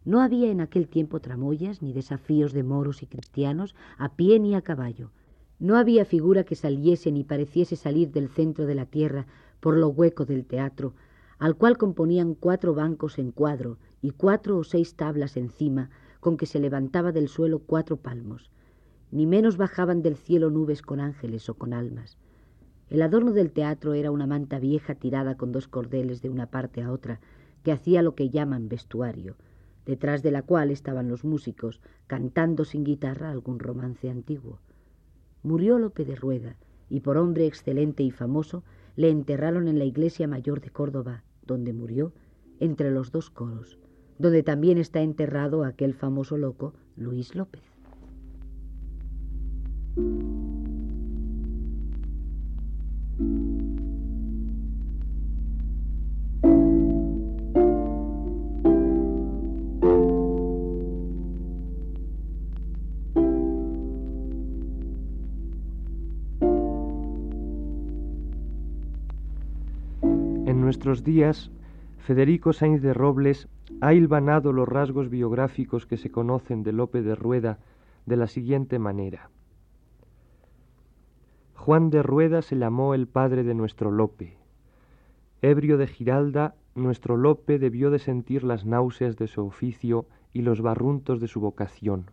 No 0.04 0.20
había 0.20 0.50
en 0.50 0.60
aquel 0.60 0.88
tiempo 0.88 1.20
tramoyas 1.20 1.82
ni 1.82 1.92
desafíos 1.92 2.52
de 2.52 2.62
moros 2.62 3.02
y 3.02 3.06
cristianos 3.06 3.74
a 3.98 4.14
pie 4.14 4.38
ni 4.38 4.54
a 4.54 4.62
caballo. 4.62 5.10
No 5.58 5.76
había 5.76 6.04
figura 6.04 6.44
que 6.44 6.56
saliese 6.56 7.12
ni 7.12 7.24
pareciese 7.24 7.76
salir 7.76 8.10
del 8.10 8.28
centro 8.28 8.66
de 8.66 8.74
la 8.74 8.86
tierra 8.86 9.26
por 9.60 9.76
lo 9.76 9.88
hueco 9.88 10.24
del 10.24 10.44
teatro, 10.44 10.94
al 11.42 11.56
cual 11.56 11.76
componían 11.76 12.36
cuatro 12.36 12.72
bancos 12.72 13.18
en 13.18 13.32
cuadro 13.32 13.76
y 14.00 14.12
cuatro 14.12 14.58
o 14.58 14.62
seis 14.62 14.94
tablas 14.94 15.36
encima, 15.36 15.90
con 16.20 16.36
que 16.36 16.46
se 16.46 16.60
levantaba 16.60 17.10
del 17.10 17.26
suelo 17.26 17.58
cuatro 17.58 17.96
palmos. 17.96 18.52
Ni 19.10 19.26
menos 19.26 19.56
bajaban 19.56 20.02
del 20.02 20.14
cielo 20.14 20.50
nubes 20.50 20.82
con 20.82 21.00
ángeles 21.00 21.48
o 21.48 21.54
con 21.54 21.72
almas. 21.72 22.16
El 22.90 23.02
adorno 23.02 23.32
del 23.32 23.50
teatro 23.50 23.94
era 23.94 24.12
una 24.12 24.28
manta 24.28 24.60
vieja 24.60 24.94
tirada 24.94 25.36
con 25.36 25.50
dos 25.50 25.66
cordeles 25.66 26.22
de 26.22 26.28
una 26.28 26.46
parte 26.46 26.80
a 26.80 26.92
otra, 26.92 27.18
que 27.64 27.72
hacía 27.72 28.02
lo 28.02 28.14
que 28.14 28.30
llaman 28.30 28.68
vestuario, 28.68 29.34
detrás 29.84 30.22
de 30.22 30.30
la 30.30 30.42
cual 30.42 30.70
estaban 30.70 31.08
los 31.08 31.24
músicos, 31.24 31.80
cantando 32.06 32.64
sin 32.64 32.84
guitarra 32.84 33.32
algún 33.32 33.58
romance 33.58 34.08
antiguo. 34.08 34.60
Murió 35.42 35.80
Lope 35.80 36.04
de 36.04 36.14
Rueda, 36.14 36.56
y 36.88 37.00
por 37.00 37.16
hombre 37.16 37.46
excelente 37.46 38.04
y 38.04 38.12
famoso 38.12 38.62
le 38.94 39.10
enterraron 39.10 39.66
en 39.66 39.80
la 39.80 39.84
iglesia 39.84 40.28
mayor 40.28 40.60
de 40.60 40.70
Córdoba, 40.70 41.24
donde 41.46 41.72
murió, 41.72 42.12
entre 42.60 42.90
los 42.90 43.10
dos 43.12 43.30
coros, 43.30 43.78
donde 44.18 44.42
también 44.42 44.78
está 44.78 45.00
enterrado 45.00 45.64
aquel 45.64 45.94
famoso 45.94 46.36
loco 46.36 46.74
Luis 46.96 47.34
López. 47.34 47.62
Nuestros 70.72 71.04
días, 71.04 71.50
Federico 71.98 72.54
Sainz 72.54 72.80
de 72.80 72.94
Robles 72.94 73.46
ha 73.82 73.92
hilvanado 73.92 74.54
los 74.54 74.66
rasgos 74.66 75.10
biográficos 75.10 75.84
que 75.84 75.98
se 75.98 76.10
conocen 76.10 76.62
de 76.62 76.72
Lope 76.72 77.02
de 77.02 77.14
Rueda 77.14 77.58
de 78.06 78.16
la 78.16 78.26
siguiente 78.26 78.78
manera. 78.78 79.28
Juan 81.56 81.90
de 81.90 82.02
Rueda 82.02 82.40
se 82.40 82.56
llamó 82.56 82.94
el 82.94 83.06
padre 83.06 83.42
de 83.42 83.52
nuestro 83.52 83.90
Lope. 83.90 84.38
Ebrio 85.42 85.76
de 85.76 85.88
Giralda, 85.88 86.54
nuestro 86.74 87.18
Lope 87.18 87.58
debió 87.58 87.90
de 87.90 87.98
sentir 87.98 88.42
las 88.42 88.64
náuseas 88.64 89.18
de 89.18 89.26
su 89.26 89.44
oficio 89.44 90.06
y 90.32 90.40
los 90.40 90.62
barruntos 90.62 91.20
de 91.20 91.28
su 91.28 91.38
vocación. 91.40 92.06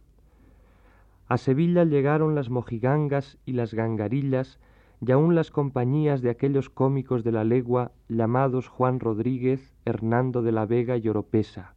A 1.30 1.38
Sevilla 1.38 1.86
llegaron 1.86 2.36
las 2.36 2.50
mojigangas 2.50 3.38
y 3.46 3.54
las 3.54 3.74
gangarillas 3.74 4.60
y 5.02 5.12
aun 5.12 5.34
las 5.34 5.50
compañías 5.50 6.22
de 6.22 6.30
aquellos 6.30 6.70
cómicos 6.70 7.24
de 7.24 7.32
la 7.32 7.44
legua 7.44 7.92
llamados 8.10 8.68
Juan 8.68 9.00
Rodríguez, 9.00 9.74
Hernando 9.86 10.42
de 10.42 10.52
la 10.52 10.66
Vega 10.66 10.98
y 10.98 11.08
Oropesa, 11.08 11.74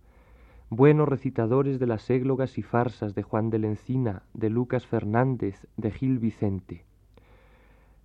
buenos 0.70 1.08
recitadores 1.08 1.78
de 1.78 1.86
las 1.86 2.08
églogas 2.10 2.58
y 2.58 2.62
farsas 2.62 3.14
de 3.14 3.22
Juan 3.22 3.50
de 3.50 3.60
la 3.60 3.68
Encina, 3.68 4.22
de 4.34 4.50
Lucas 4.50 4.86
Fernández, 4.86 5.66
de 5.76 5.90
Gil 5.92 6.18
Vicente. 6.18 6.84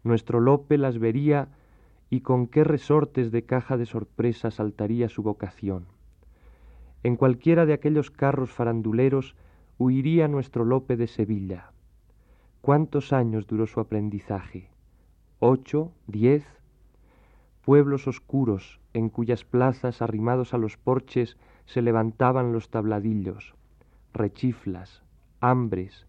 Nuestro 0.03 0.39
Lope 0.39 0.77
las 0.77 0.99
vería 0.99 1.47
y 2.09 2.21
con 2.21 2.47
qué 2.47 2.63
resortes 2.63 3.31
de 3.31 3.43
caja 3.43 3.77
de 3.77 3.85
sorpresa 3.85 4.51
saltaría 4.51 5.09
su 5.09 5.23
vocación. 5.23 5.87
En 7.03 7.15
cualquiera 7.15 7.65
de 7.65 7.73
aquellos 7.73 8.11
carros 8.11 8.51
faranduleros 8.51 9.35
huiría 9.77 10.27
nuestro 10.27 10.63
Lope 10.63 10.95
de 10.95 11.07
Sevilla. 11.07 11.71
¿Cuántos 12.61 13.13
años 13.13 13.47
duró 13.47 13.65
su 13.65 13.79
aprendizaje? 13.79 14.69
Ocho, 15.39 15.91
diez, 16.07 16.45
pueblos 17.61 18.07
oscuros 18.07 18.79
en 18.93 19.09
cuyas 19.09 19.43
plazas 19.43 20.01
arrimados 20.01 20.53
a 20.53 20.57
los 20.57 20.77
porches 20.77 21.37
se 21.65 21.81
levantaban 21.81 22.53
los 22.53 22.69
tabladillos, 22.69 23.53
rechiflas, 24.13 25.03
hambres, 25.39 26.07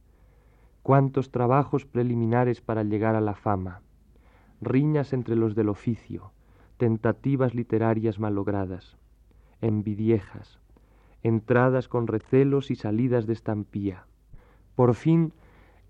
cuántos 0.83 1.31
trabajos 1.31 1.85
preliminares 1.85 2.61
para 2.63 2.85
llegar 2.85 3.17
a 3.17 3.21
la 3.21 3.35
fama, 3.35 3.83
riñas 4.61 5.13
entre 5.13 5.37
los 5.37 5.55
del 5.55 5.69
oficio, 5.69 6.33
tentativas 6.79 7.55
literarias 7.55 8.19
malogradas, 8.19 8.97
envidiejas, 9.61 10.61
entradas 11.23 11.89
con 11.89 12.07
recelos 12.07 12.71
y 12.71 12.77
salidas 12.77 13.27
de 13.27 13.33
estampía. 13.35 14.07
Por 14.75 14.95
fin, 14.95 15.35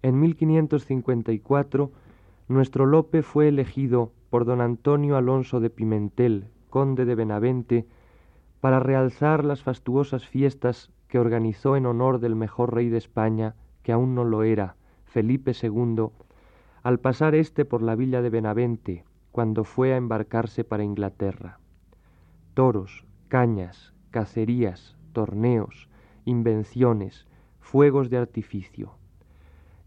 en 0.03 0.19
1554, 0.19 1.93
nuestro 2.49 2.87
Lope 2.87 3.23
fue 3.23 3.49
elegido 3.49 4.13
por 4.31 4.47
don 4.47 4.63
Antonio 4.63 5.17
Alonso 5.17 5.61
de 5.61 5.69
Pimentel, 5.69 6.49
conde 6.71 7.05
de 7.05 7.15
Benavente, 7.15 7.87
para 8.61 8.81
realzar 8.81 9.45
las 9.45 9.63
fastuosas 9.63 10.27
fiestas 10.27 10.91
que 11.09 11.19
organizó 11.19 11.77
en 11.77 11.87
honor 11.87 12.21
del 12.21 12.35
mejor 12.35 12.75
rey 12.75 12.89
de 12.89 12.99
España, 12.99 13.55
que 13.83 13.93
aún 13.93 14.15
no 14.15 14.25
lo 14.25 14.43
era, 14.43 14.77
Felipe 15.05 15.53
II, 15.63 16.09
al 16.83 17.01
pasar 17.01 17.35
éste 17.35 17.65
por 17.65 17.83
la 17.83 17.95
villa 17.95 18.23
de 18.23 18.31
Benavente, 18.31 19.05
cuando 19.31 19.65
fue 19.65 19.93
a 19.93 19.97
embarcarse 19.97 20.65
para 20.65 20.85
Inglaterra. 20.85 21.59
Toros, 22.55 23.05
cañas, 23.29 23.95
cacerías, 24.11 24.97
torneos, 25.13 25.89
invenciones, 26.25 27.27
fuegos 27.61 28.09
de 28.11 28.17
artificio 28.17 28.98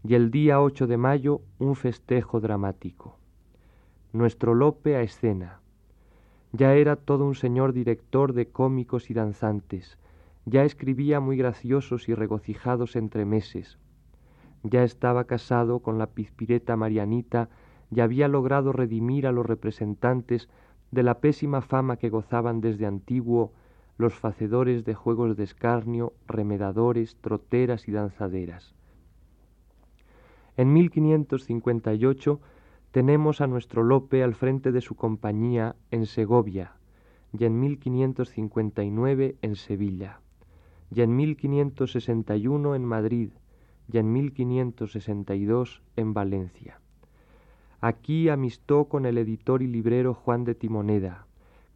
y 0.04 0.14
el 0.14 0.30
día 0.30 0.60
8 0.60 0.86
de 0.86 0.96
mayo 0.96 1.42
un 1.58 1.76
festejo 1.76 2.40
dramático. 2.40 3.18
Nuestro 4.12 4.54
Lope 4.54 4.96
a 4.96 5.02
escena. 5.02 5.60
Ya 6.52 6.74
era 6.74 6.96
todo 6.96 7.24
un 7.24 7.34
señor 7.34 7.72
director 7.72 8.32
de 8.32 8.48
cómicos 8.48 9.10
y 9.10 9.14
danzantes, 9.14 9.98
ya 10.44 10.64
escribía 10.64 11.20
muy 11.20 11.36
graciosos 11.36 12.08
y 12.08 12.14
regocijados 12.14 12.96
entremeses, 12.96 13.78
ya 14.64 14.82
estaba 14.82 15.24
casado 15.24 15.80
con 15.80 15.98
la 15.98 16.08
pizpireta 16.08 16.76
Marianita 16.76 17.48
y 17.90 18.00
había 18.00 18.28
logrado 18.28 18.72
redimir 18.72 19.26
a 19.26 19.32
los 19.32 19.46
representantes 19.46 20.48
de 20.90 21.02
la 21.02 21.20
pésima 21.20 21.62
fama 21.62 21.96
que 21.96 22.10
gozaban 22.10 22.60
desde 22.60 22.86
antiguo 22.86 23.52
los 23.98 24.14
facedores 24.14 24.84
de 24.84 24.94
juegos 24.94 25.36
de 25.36 25.44
escarnio, 25.44 26.12
remedadores, 26.26 27.16
troteras 27.20 27.88
y 27.88 27.92
danzaderas. 27.92 28.74
En 30.54 30.70
1558 30.74 32.40
tenemos 32.90 33.40
a 33.40 33.46
nuestro 33.46 33.82
Lope 33.82 34.22
al 34.22 34.34
frente 34.34 34.70
de 34.70 34.82
su 34.82 34.96
compañía 34.96 35.76
en 35.90 36.04
Segovia, 36.04 36.74
y 37.32 37.46
en 37.46 37.58
1559 37.58 39.36
en 39.40 39.56
Sevilla, 39.56 40.20
y 40.94 41.00
en 41.00 41.16
1561 41.16 42.74
en 42.74 42.84
Madrid, 42.84 43.30
y 43.90 43.96
en 43.96 44.12
1562 44.12 45.82
en 45.96 46.12
Valencia. 46.12 46.80
Aquí 47.80 48.28
amistó 48.28 48.84
con 48.84 49.06
el 49.06 49.16
editor 49.16 49.62
y 49.62 49.68
librero 49.68 50.12
Juan 50.12 50.44
de 50.44 50.54
Timoneda, 50.54 51.26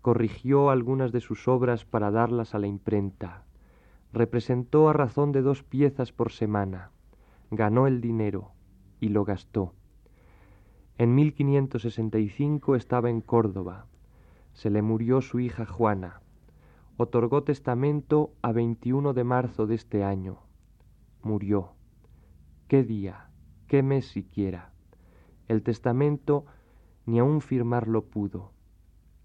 corrigió 0.03 0.69
algunas 0.69 1.13
de 1.13 1.21
sus 1.21 1.49
obras 1.49 1.87
para 1.87 2.11
darlas 2.11 2.55
a 2.55 2.59
la 2.59 2.67
imprenta, 2.67 3.45
representó 4.13 4.91
a 4.91 4.93
razón 4.93 5.33
de 5.33 5.41
dos 5.41 5.63
piezas 5.63 6.13
por 6.13 6.31
semana, 6.31 6.91
ganó 7.51 7.87
el 7.87 8.03
dinero 8.03 8.53
y 9.01 9.09
lo 9.09 9.25
gastó. 9.25 9.75
En 10.99 11.15
1565 11.15 12.77
estaba 12.77 13.11
en 13.11 13.21
Córdoba, 13.21 13.87
se 14.53 14.71
le 14.71 14.81
murió 14.83 15.21
su 15.21 15.41
hija 15.41 15.67
Juana, 15.67 16.23
otorgó 16.97 17.43
testamento 17.43 18.33
a 18.41 18.53
21 18.53 19.13
de 19.13 19.25
marzo 19.25 19.67
de 19.67 19.75
este 19.75 20.03
año, 20.03 20.39
murió. 21.23 21.73
¿Qué 22.69 22.83
día? 22.83 23.31
¿Qué 23.69 23.83
mes 23.83 24.07
siquiera? 24.07 24.73
El 25.49 25.63
testamento 25.63 26.47
ni 27.05 27.19
aun 27.19 27.41
firmarlo 27.41 28.07
pudo. 28.07 28.53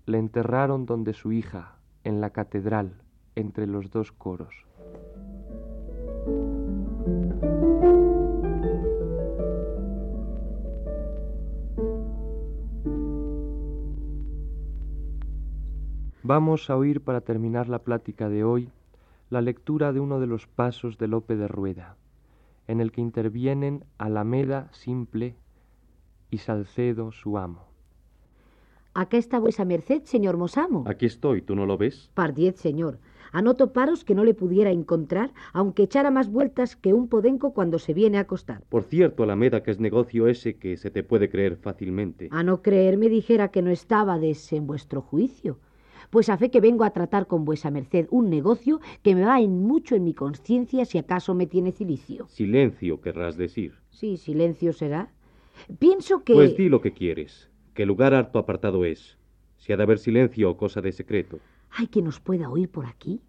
Le 0.06 0.18
enterraron 0.18 0.86
donde 0.86 1.14
su 1.14 1.32
hija, 1.32 1.78
en 2.04 2.22
la 2.22 2.32
catedral, 2.32 3.02
entre 3.36 3.68
los 3.68 3.90
dos 3.92 4.12
coros. 4.12 4.66
Vamos 16.24 16.70
a 16.70 16.78
oír 16.78 17.02
para 17.02 17.22
terminar 17.22 17.68
la 17.68 17.80
plática 17.80 18.30
de 18.30 18.44
hoy 18.44 18.70
la 19.32 19.42
lectura 19.42 19.92
de 19.92 20.00
uno 20.00 20.20
de 20.20 20.28
los 20.28 20.46
pasos 20.46 21.00
de 21.00 21.08
Lope 21.08 21.36
de 21.36 21.48
Rueda, 21.48 21.96
en 22.68 22.80
el 22.80 22.92
que 22.92 23.02
intervienen 23.02 23.86
Alameda 23.98 24.70
Simple 24.72 25.36
y 26.30 26.38
Salcedo 26.38 27.12
su 27.12 27.40
amo. 27.40 27.66
Acá 28.94 29.18
está 29.18 29.40
vuesa 29.40 29.66
merced, 29.66 30.04
señor 30.04 30.38
Mosamo. 30.38 30.84
Aquí 30.86 31.06
estoy, 31.06 31.42
¿tú 31.42 31.56
no 31.56 31.66
lo 31.66 31.78
ves? 31.78 32.12
Pardiez, 32.14 32.58
señor. 32.58 33.00
Anoto 33.32 33.72
paros 33.72 34.04
que 34.04 34.14
no 34.14 34.26
le 34.26 34.34
pudiera 34.34 34.70
encontrar, 34.70 35.32
aunque 35.54 35.84
echara 35.84 36.12
más 36.12 36.30
vueltas 36.30 36.76
que 36.76 36.94
un 36.94 37.08
podenco 37.08 37.54
cuando 37.54 37.80
se 37.80 37.94
viene 37.94 38.18
a 38.18 38.22
acostar. 38.22 38.62
Por 38.68 38.84
cierto, 38.84 39.24
Alameda, 39.24 39.64
que 39.64 39.72
es 39.72 39.80
negocio 39.80 40.28
ese 40.28 40.58
que 40.58 40.76
se 40.76 40.92
te 40.92 41.04
puede 41.04 41.30
creer 41.30 41.56
fácilmente. 41.56 42.28
A 42.32 42.44
no 42.44 42.62
creerme 42.62 43.08
dijera 43.08 43.48
que 43.48 43.62
no 43.62 43.72
estaba 43.72 44.20
en 44.20 44.68
vuestro 44.68 45.02
juicio 45.02 45.58
pues 46.10 46.30
a 46.30 46.38
fe 46.38 46.50
que 46.50 46.62
vengo 46.62 46.84
a 46.84 46.92
tratar 46.92 47.28
con 47.28 47.46
vuesa 47.46 47.72
merced 47.72 48.08
un 48.10 48.30
negocio 48.30 48.80
que 49.04 49.16
me 49.16 49.26
va 49.26 49.40
en 49.40 49.64
mucho 49.64 49.96
en 49.96 50.04
mi 50.04 50.14
conciencia 50.14 50.86
si 50.86 50.98
acaso 50.98 51.34
me 51.34 51.48
tiene 51.48 51.72
cilicio. 51.72 52.28
Silencio, 52.28 53.02
querrás 53.02 53.38
decir. 53.38 53.74
Sí, 53.90 54.18
silencio 54.18 54.74
será. 54.74 55.12
Pienso 55.80 56.24
que... 56.24 56.34
Pues 56.34 56.58
di 56.58 56.70
lo 56.70 56.82
que 56.82 56.94
quieres, 56.94 57.50
que 57.74 57.86
lugar 57.86 58.14
harto 58.14 58.40
apartado 58.40 58.86
es. 58.86 59.18
Si 59.58 59.72
ha 59.72 59.78
de 59.78 59.84
haber 59.84 60.00
silencio 60.00 60.50
o 60.50 60.58
cosa 60.58 60.82
de 60.82 60.92
secreto. 60.92 61.40
Hay 61.70 61.88
que 61.88 62.02
nos 62.02 62.20
pueda 62.20 62.50
oír 62.50 62.70
por 62.70 62.86
aquí. 62.86 63.22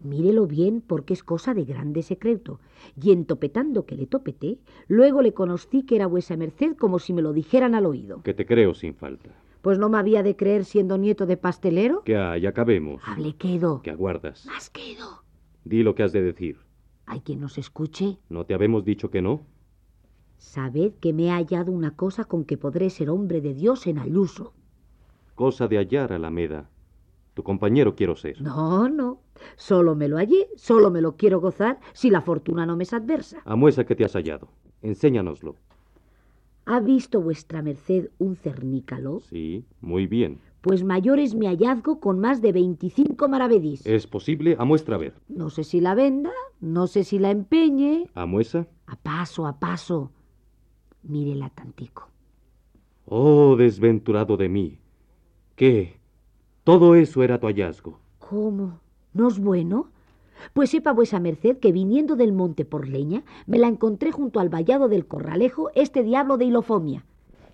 Mírelo 0.00 0.46
bien 0.46 0.82
porque 0.86 1.14
es 1.14 1.22
cosa 1.22 1.54
de 1.54 1.64
grande 1.64 2.02
secreto. 2.02 2.60
Y 3.00 3.10
en 3.10 3.24
topetando 3.24 3.86
que 3.86 3.96
le 3.96 4.06
topeté, 4.06 4.58
luego 4.86 5.22
le 5.22 5.32
conocí 5.32 5.82
que 5.84 5.96
era 5.96 6.06
vuesa 6.06 6.36
merced 6.36 6.76
como 6.76 6.98
si 6.98 7.12
me 7.12 7.22
lo 7.22 7.32
dijeran 7.32 7.74
al 7.74 7.86
oído. 7.86 8.22
Que 8.22 8.34
te 8.34 8.46
creo 8.46 8.74
sin 8.74 8.94
falta. 8.94 9.30
Pues 9.64 9.78
no 9.78 9.88
me 9.88 9.96
había 9.96 10.22
de 10.22 10.36
creer 10.36 10.66
siendo 10.66 10.98
nieto 10.98 11.24
de 11.24 11.38
pastelero. 11.38 12.02
Que 12.04 12.18
hay, 12.18 12.44
acabemos. 12.44 13.00
Hable 13.06 13.34
quedo. 13.34 13.80
Que 13.80 13.90
aguardas. 13.90 14.44
Más 14.44 14.68
quedo. 14.68 15.24
Di 15.64 15.82
lo 15.82 15.94
que 15.94 16.02
has 16.02 16.12
de 16.12 16.20
decir. 16.20 16.58
¿Hay 17.06 17.20
quien 17.20 17.40
nos 17.40 17.56
escuche? 17.56 18.18
¿No 18.28 18.44
te 18.44 18.52
habemos 18.52 18.84
dicho 18.84 19.08
que 19.08 19.22
no? 19.22 19.40
Sabed 20.36 20.92
que 21.00 21.14
me 21.14 21.28
he 21.28 21.30
hallado 21.30 21.72
una 21.72 21.96
cosa 21.96 22.24
con 22.26 22.44
que 22.44 22.58
podré 22.58 22.90
ser 22.90 23.08
hombre 23.08 23.40
de 23.40 23.54
Dios 23.54 23.86
en 23.86 23.98
Ayuso. 23.98 24.52
Cosa 25.34 25.66
de 25.66 25.78
hallar, 25.78 26.12
Alameda. 26.12 26.68
Tu 27.32 27.42
compañero 27.42 27.94
quiero 27.94 28.16
ser. 28.16 28.42
No, 28.42 28.90
no. 28.90 29.22
Solo 29.56 29.94
me 29.94 30.08
lo 30.08 30.18
hallé, 30.18 30.50
solo 30.56 30.90
me 30.90 31.00
lo 31.00 31.16
quiero 31.16 31.40
gozar 31.40 31.80
si 31.94 32.10
la 32.10 32.20
fortuna 32.20 32.66
no 32.66 32.76
me 32.76 32.82
es 32.82 32.92
adversa. 32.92 33.40
Amuesa 33.46 33.84
que 33.86 33.96
te 33.96 34.04
has 34.04 34.12
hallado. 34.12 34.48
Enséñanoslo. 34.82 35.56
¿Ha 36.66 36.80
visto 36.80 37.20
vuestra 37.20 37.62
merced 37.62 38.10
un 38.18 38.36
cernícalo? 38.36 39.20
Sí, 39.20 39.64
muy 39.80 40.06
bien. 40.06 40.40
Pues 40.62 40.82
mayor 40.82 41.18
es 41.18 41.34
mi 41.34 41.46
hallazgo 41.46 42.00
con 42.00 42.18
más 42.20 42.40
de 42.40 42.52
veinticinco 42.52 43.28
maravedís. 43.28 43.86
¿Es 43.86 44.06
posible? 44.06 44.56
A 44.58 44.64
muestra 44.64 44.96
ver. 44.96 45.14
No 45.28 45.50
sé 45.50 45.62
si 45.62 45.80
la 45.80 45.94
venda, 45.94 46.30
no 46.60 46.86
sé 46.86 47.04
si 47.04 47.18
la 47.18 47.30
empeñe. 47.30 48.08
¿A 48.14 48.24
muesa? 48.24 48.66
A 48.86 48.96
paso, 48.96 49.46
a 49.46 49.58
paso. 49.58 50.10
Mírela 51.02 51.50
tantico. 51.50 52.08
Oh, 53.04 53.56
desventurado 53.56 54.38
de 54.38 54.48
mí. 54.48 54.78
¿Qué? 55.56 56.00
Todo 56.64 56.94
eso 56.94 57.22
era 57.22 57.38
tu 57.38 57.46
hallazgo. 57.46 58.00
¿Cómo? 58.18 58.80
¿No 59.12 59.28
es 59.28 59.38
bueno? 59.38 59.90
Pues 60.52 60.70
sepa 60.70 60.92
vuesa 60.92 61.20
merced 61.20 61.58
que 61.58 61.72
viniendo 61.72 62.16
del 62.16 62.32
monte 62.32 62.64
por 62.64 62.88
leña, 62.88 63.24
me 63.46 63.58
la 63.58 63.68
encontré 63.68 64.12
junto 64.12 64.40
al 64.40 64.48
vallado 64.48 64.88
del 64.88 65.06
corralejo 65.06 65.70
este 65.74 66.02
diablo 66.02 66.36
de 66.36 66.46
hilofomia. 66.46 67.04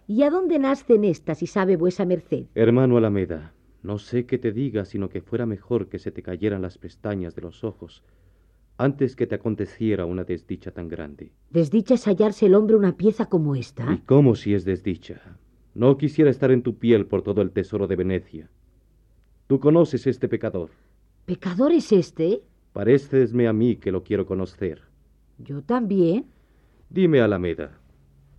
¿Y 0.06 0.22
a 0.22 0.30
dónde 0.30 0.58
nacen 0.58 1.04
estas, 1.04 1.38
si 1.38 1.46
sabe 1.46 1.76
vuesa 1.76 2.04
merced? 2.04 2.46
Hermano 2.54 2.96
Alameda, 2.96 3.52
no 3.82 3.98
sé 3.98 4.26
qué 4.26 4.38
te 4.38 4.52
diga, 4.52 4.84
sino 4.84 5.08
que 5.08 5.20
fuera 5.20 5.46
mejor 5.46 5.88
que 5.88 5.98
se 5.98 6.10
te 6.10 6.22
cayeran 6.22 6.62
las 6.62 6.78
pestañas 6.78 7.34
de 7.34 7.42
los 7.42 7.64
ojos 7.64 8.02
antes 8.80 9.14
que 9.14 9.26
te 9.26 9.34
aconteciera 9.34 10.06
una 10.06 10.24
desdicha 10.24 10.70
tan 10.70 10.88
grande. 10.88 11.32
¿Desdicha 11.50 11.94
es 11.94 12.06
hallarse 12.06 12.46
el 12.46 12.54
hombre 12.54 12.76
una 12.76 12.96
pieza 12.96 13.26
como 13.26 13.54
esta? 13.54 13.92
¿Y 13.92 13.98
cómo 13.98 14.34
si 14.34 14.54
es 14.54 14.64
desdicha? 14.64 15.36
No 15.74 15.98
quisiera 15.98 16.30
estar 16.30 16.50
en 16.50 16.62
tu 16.62 16.78
piel 16.78 17.06
por 17.06 17.22
todo 17.22 17.42
el 17.42 17.50
tesoro 17.50 17.86
de 17.86 17.96
Venecia. 17.96 18.50
Tú 19.46 19.60
conoces 19.60 20.06
este 20.06 20.28
pecador. 20.28 20.70
¿Pecador 21.26 21.72
es 21.72 21.92
este? 21.92 22.42
Parécesme 22.72 23.48
a 23.48 23.52
mí 23.52 23.76
que 23.76 23.92
lo 23.92 24.04
quiero 24.04 24.26
conocer. 24.26 24.82
Yo 25.38 25.62
también. 25.62 26.26
Dime, 26.88 27.20
Alameda, 27.20 27.78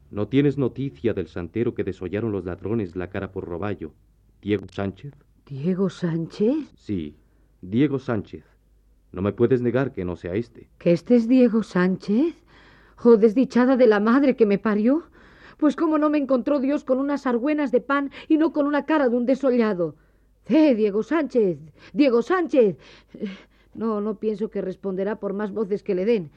¿no 0.09 0.27
tienes 0.27 0.57
noticia 0.57 1.13
del 1.13 1.27
santero 1.27 1.73
que 1.73 1.83
desollaron 1.83 2.31
los 2.31 2.45
ladrones 2.45 2.95
la 2.95 3.09
cara 3.09 3.31
por 3.31 3.45
roballo? 3.45 3.93
¿Diego 4.41 4.65
Sánchez? 4.71 5.13
¿Diego 5.45 5.89
Sánchez? 5.89 6.71
Sí, 6.75 7.17
Diego 7.61 7.99
Sánchez. 7.99 8.45
No 9.11 9.21
me 9.21 9.33
puedes 9.33 9.61
negar 9.61 9.91
que 9.91 10.05
no 10.05 10.15
sea 10.15 10.35
este. 10.35 10.69
¿Que 10.77 10.93
este 10.93 11.15
es 11.15 11.27
Diego 11.27 11.63
Sánchez? 11.63 12.33
Oh, 13.03 13.17
desdichada 13.17 13.75
de 13.75 13.87
la 13.87 13.99
madre 13.99 14.35
que 14.35 14.45
me 14.45 14.57
parió. 14.57 15.03
Pues 15.57 15.75
cómo 15.75 15.97
no 15.97 16.09
me 16.09 16.17
encontró 16.17 16.59
Dios 16.59 16.83
con 16.83 16.99
unas 16.99 17.27
argüenas 17.27 17.71
de 17.71 17.81
pan 17.81 18.11
y 18.29 18.37
no 18.37 18.53
con 18.53 18.65
una 18.65 18.85
cara 18.85 19.09
de 19.09 19.17
un 19.17 19.25
desollado. 19.25 19.95
¡Eh, 20.47 20.75
Diego 20.75 21.03
Sánchez! 21.03 21.59
¡Diego 21.93 22.21
Sánchez! 22.21 22.77
No, 23.73 24.01
no 24.01 24.15
pienso 24.15 24.49
que 24.49 24.61
responderá 24.61 25.19
por 25.19 25.33
más 25.33 25.51
voces 25.51 25.83
que 25.83 25.95
le 25.95 26.05
den. 26.05 26.31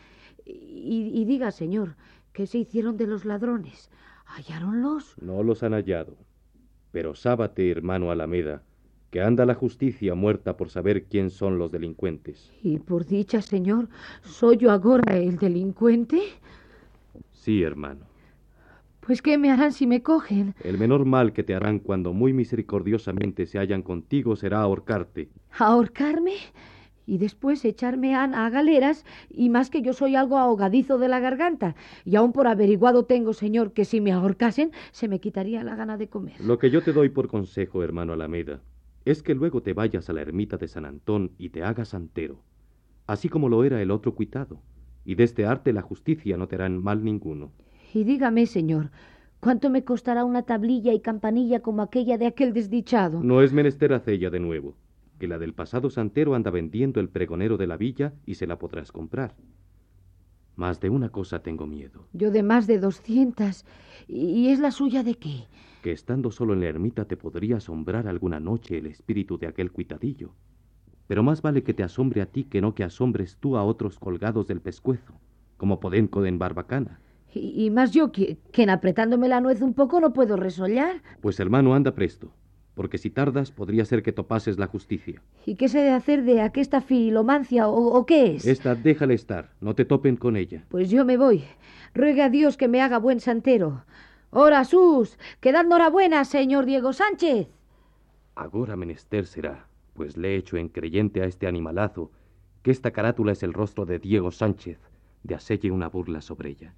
Y, 0.45 1.11
y 1.15 1.25
diga, 1.25 1.51
señor, 1.51 1.97
¿qué 2.33 2.47
se 2.47 2.59
hicieron 2.59 2.97
de 2.97 3.07
los 3.07 3.25
ladrones? 3.25 3.91
¿Halláronlos? 4.27 5.17
No 5.21 5.43
los 5.43 5.63
han 5.63 5.73
hallado. 5.73 6.17
Pero 6.93 7.15
sábate, 7.15 7.71
hermano 7.71 8.11
Alameda, 8.11 8.63
que 9.11 9.21
anda 9.21 9.47
la 9.47 9.55
justicia 9.55 10.15
muerta 10.15 10.57
por 10.57 10.71
saber 10.71 11.05
quién 11.05 11.31
son 11.31 11.59
los 11.59 11.71
delincuentes. 11.71 12.53
Y 12.63 12.79
por 12.79 13.07
dicha, 13.07 13.41
señor, 13.43 13.89
¿soy 14.23 14.57
yo 14.57 14.71
ahora 14.71 15.17
el 15.17 15.37
delincuente? 15.37 16.21
Sí, 17.31 17.63
hermano. 17.63 18.07
Pues 19.01 19.21
¿qué 19.21 19.37
me 19.37 19.51
harán 19.51 19.73
si 19.73 19.87
me 19.87 20.03
cogen? 20.03 20.55
El 20.65 20.79
menor 20.79 21.05
mal 21.05 21.33
que 21.33 21.43
te 21.43 21.55
harán 21.55 21.79
cuando 21.79 22.13
muy 22.13 22.33
misericordiosamente 22.33 23.47
se 23.47 23.59
hallan 23.59 23.83
contigo 23.83 24.35
será 24.35 24.63
ahorcarte. 24.63 25.29
¿Ahorcarme? 25.59 26.33
Y 27.07 27.19
después 27.19 27.65
echarme 27.65 28.15
a, 28.15 28.25
a, 28.25 28.51
galeras, 28.51 29.05
y 29.31 29.51
más 29.51 29.71
que 29.71 29.83
yo 29.83 29.93
soy 29.93 30.17
algo 30.17 30.39
ahogadizo 30.39 30.99
de 30.99 31.09
la 31.09 31.21
garganta, 31.21 31.75
y 32.05 32.17
aún 32.17 32.33
por 32.33 32.47
averiguado 32.47 33.05
tengo, 33.05 33.33
señor, 33.33 33.73
que 33.73 33.85
si 33.85 34.01
me 34.01 34.13
ahorcasen 34.13 34.73
se 34.93 35.09
me 35.09 35.21
quitaría 35.21 35.63
la 35.65 35.77
gana 35.77 35.97
de 35.97 36.09
comer. 36.09 36.41
Lo 36.41 36.59
que 36.59 36.71
yo 36.71 36.83
te 36.83 36.93
doy 36.93 37.09
por 37.09 37.29
consejo, 37.29 37.83
hermano 37.83 38.13
Alameda, 38.13 38.61
es 39.05 39.23
que 39.23 39.35
luego 39.35 39.63
te 39.63 39.75
vayas 39.75 40.09
a 40.09 40.13
la 40.13 40.23
ermita 40.23 40.57
de 40.57 40.69
San 40.69 40.87
Antón 40.87 41.33
y 41.39 41.51
te 41.51 41.63
hagas 41.63 41.89
santero, 41.89 42.41
así 43.07 43.29
como 43.29 43.49
lo 43.49 43.65
era 43.65 43.83
el 43.83 43.91
otro 43.91 44.15
cuitado, 44.15 44.61
y 45.05 45.15
de 45.15 45.25
este 45.25 45.45
arte 45.45 45.73
la 45.73 45.83
justicia 45.83 46.37
no 46.37 46.49
te 46.49 46.57
harán 46.57 46.83
mal 46.83 47.05
ninguno. 47.05 47.53
Y 47.93 48.05
dígame, 48.05 48.47
señor, 48.47 48.91
¿cuánto 49.41 49.69
me 49.69 49.85
costará 49.85 50.25
una 50.25 50.43
tablilla 50.43 50.93
y 50.95 51.01
campanilla 51.01 51.61
como 51.61 51.83
aquella 51.83 52.17
de 52.17 52.27
aquel 52.27 52.55
desdichado? 52.55 53.23
No 53.23 53.43
es 53.43 53.53
menester 53.53 53.93
hacella 53.93 54.31
de 54.31 54.41
nuevo 54.41 54.75
que 55.19 55.29
la 55.29 55.39
del 55.39 55.55
pasado 55.55 55.91
santero 55.91 56.35
anda 56.35 56.51
vendiendo 56.51 57.01
el 57.01 57.09
pregonero 57.09 57.57
de 57.57 57.67
la 57.67 57.77
villa 57.77 58.15
y 58.27 58.35
se 58.35 58.47
la 58.47 58.59
podrás 58.59 58.93
comprar. 58.93 59.35
Más 60.57 60.81
de 60.81 60.89
una 60.89 61.09
cosa 61.09 61.43
tengo 61.43 61.67
miedo. 61.67 62.07
Yo 62.13 62.31
de 62.31 62.43
más 62.43 62.67
de 62.67 62.79
doscientas. 62.79 63.67
¿Y 64.07 64.49
es 64.49 64.61
la 64.61 64.71
suya 64.71 65.03
de 65.03 65.17
qué? 65.17 65.47
Que 65.83 65.93
estando 65.93 66.31
solo 66.31 66.55
en 66.55 66.61
la 66.61 66.67
ermita 66.67 67.07
te 67.07 67.17
podría 67.17 67.57
asombrar 67.57 68.07
alguna 68.07 68.39
noche 68.39 68.79
el 68.79 68.87
espíritu 68.87 69.37
de 69.37 69.49
aquel 69.49 69.73
cuitadillo. 69.73 70.35
Pero 71.09 71.23
más 71.23 71.43
vale 71.43 71.63
que 71.63 71.75
te 71.75 71.83
asombre 71.83 72.23
a 72.23 72.27
ti 72.27 72.45
que 72.45 72.61
no 72.61 72.75
que 72.75 72.85
asombres 72.85 73.37
tú 73.39 73.57
a 73.57 73.65
otros 73.65 73.99
colgados 73.99 74.47
del 74.47 74.61
pescuezo, 74.61 75.15
como 75.57 75.81
Podenco 75.81 76.25
en 76.25 76.39
Barbacana. 76.39 77.01
Y, 77.35 77.65
y 77.67 77.71
más 77.71 77.91
yo, 77.91 78.13
que, 78.13 78.39
que 78.53 78.63
en 78.63 78.71
apretándome 78.71 79.29
la 79.29 79.41
nuez 79.41 79.61
un 79.61 79.75
poco 79.75 80.01
no 80.01 80.13
puedo 80.13 80.37
resollar. 80.37 81.03
Pues 81.21 81.41
hermano, 81.41 81.75
anda 81.75 81.95
presto 81.95 82.33
porque 82.75 82.99
si 82.99 83.11
tardas 83.11 83.51
podría 83.51 83.85
ser 83.85 84.03
que 84.03 84.13
topases 84.13 84.59
la 84.59 84.67
justicia. 84.67 85.23
¿Y 85.47 85.55
qué 85.55 85.69
se 85.69 85.79
de 85.79 85.91
hacer 85.91 86.25
de 86.25 86.41
aquesta 86.41 86.81
filomancia 86.81 87.69
o, 87.69 87.95
o 87.97 88.07
qué 88.07 88.37
es? 88.37 88.47
Esta 88.47 88.75
déjale 88.75 89.15
estar, 89.15 89.51
no 89.61 89.75
te 89.75 89.85
topen 89.85 90.17
con 90.17 90.37
ella. 90.37 90.65
Pues 90.69 90.91
yo 90.91 91.05
me 91.05 91.17
voy. 91.17 91.45
Ruegue 91.95 92.23
a 92.23 92.29
Dios 92.29 92.57
que 92.57 92.69
me 92.69 92.83
haga 92.83 92.99
buen 92.99 93.21
santero. 93.21 93.85
Ora 94.31 94.65
sus, 94.65 95.17
quedad 95.41 95.65
enhorabuena, 95.65 96.25
señor 96.25 96.67
Diego 96.67 96.93
Sánchez. 96.93 97.49
Agora 98.35 98.75
menester 98.75 99.27
será, 99.27 99.69
pues 99.93 100.17
le 100.17 100.35
he 100.35 100.37
hecho 100.37 100.57
en 100.57 100.69
creyente 100.69 101.23
a 101.23 101.27
este 101.27 101.47
animalazo 101.47 102.11
que 102.63 102.73
esta 102.73 102.91
carátula 102.91 103.31
es 103.31 103.45
el 103.45 103.53
rostro 103.53 103.87
de 103.87 104.01
Diego 104.01 104.33
Sánchez, 104.33 104.81
de 105.23 105.37
aselle 105.37 105.71
una 105.71 105.89
burla 105.89 106.21
sobre 106.21 106.51
ella. 106.51 106.75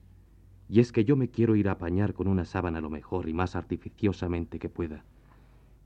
Y 0.69 0.81
es 0.81 0.93
que 0.93 1.05
yo 1.05 1.17
me 1.17 1.31
quiero 1.31 1.57
ir 1.57 1.69
a 1.69 1.73
apañar 1.73 2.13
con 2.13 2.27
una 2.27 2.45
sábana 2.45 2.81
lo 2.81 2.91
mejor 2.91 3.29
y 3.29 3.33
más 3.33 3.57
artificiosamente 3.57 4.59
que 4.59 4.69
pueda. 4.69 5.05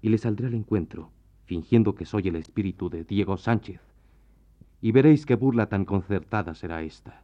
Y 0.02 0.08
le 0.08 0.18
saldré 0.18 0.46
al 0.46 0.54
encuentro, 0.54 1.10
fingiendo 1.44 1.94
que 1.94 2.06
soy 2.06 2.28
el 2.28 2.36
espíritu 2.36 2.88
de 2.88 3.04
Diego 3.04 3.36
Sánchez. 3.36 3.80
Y 4.80 4.92
veréis 4.92 5.26
qué 5.26 5.34
burla 5.34 5.68
tan 5.68 5.84
concertada 5.84 6.54
será 6.54 6.82
esta. 6.82 7.22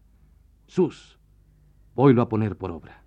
Sus, 0.66 1.18
voylo 1.94 2.22
a 2.22 2.28
poner 2.28 2.56
por 2.56 2.70
obra. 2.70 3.05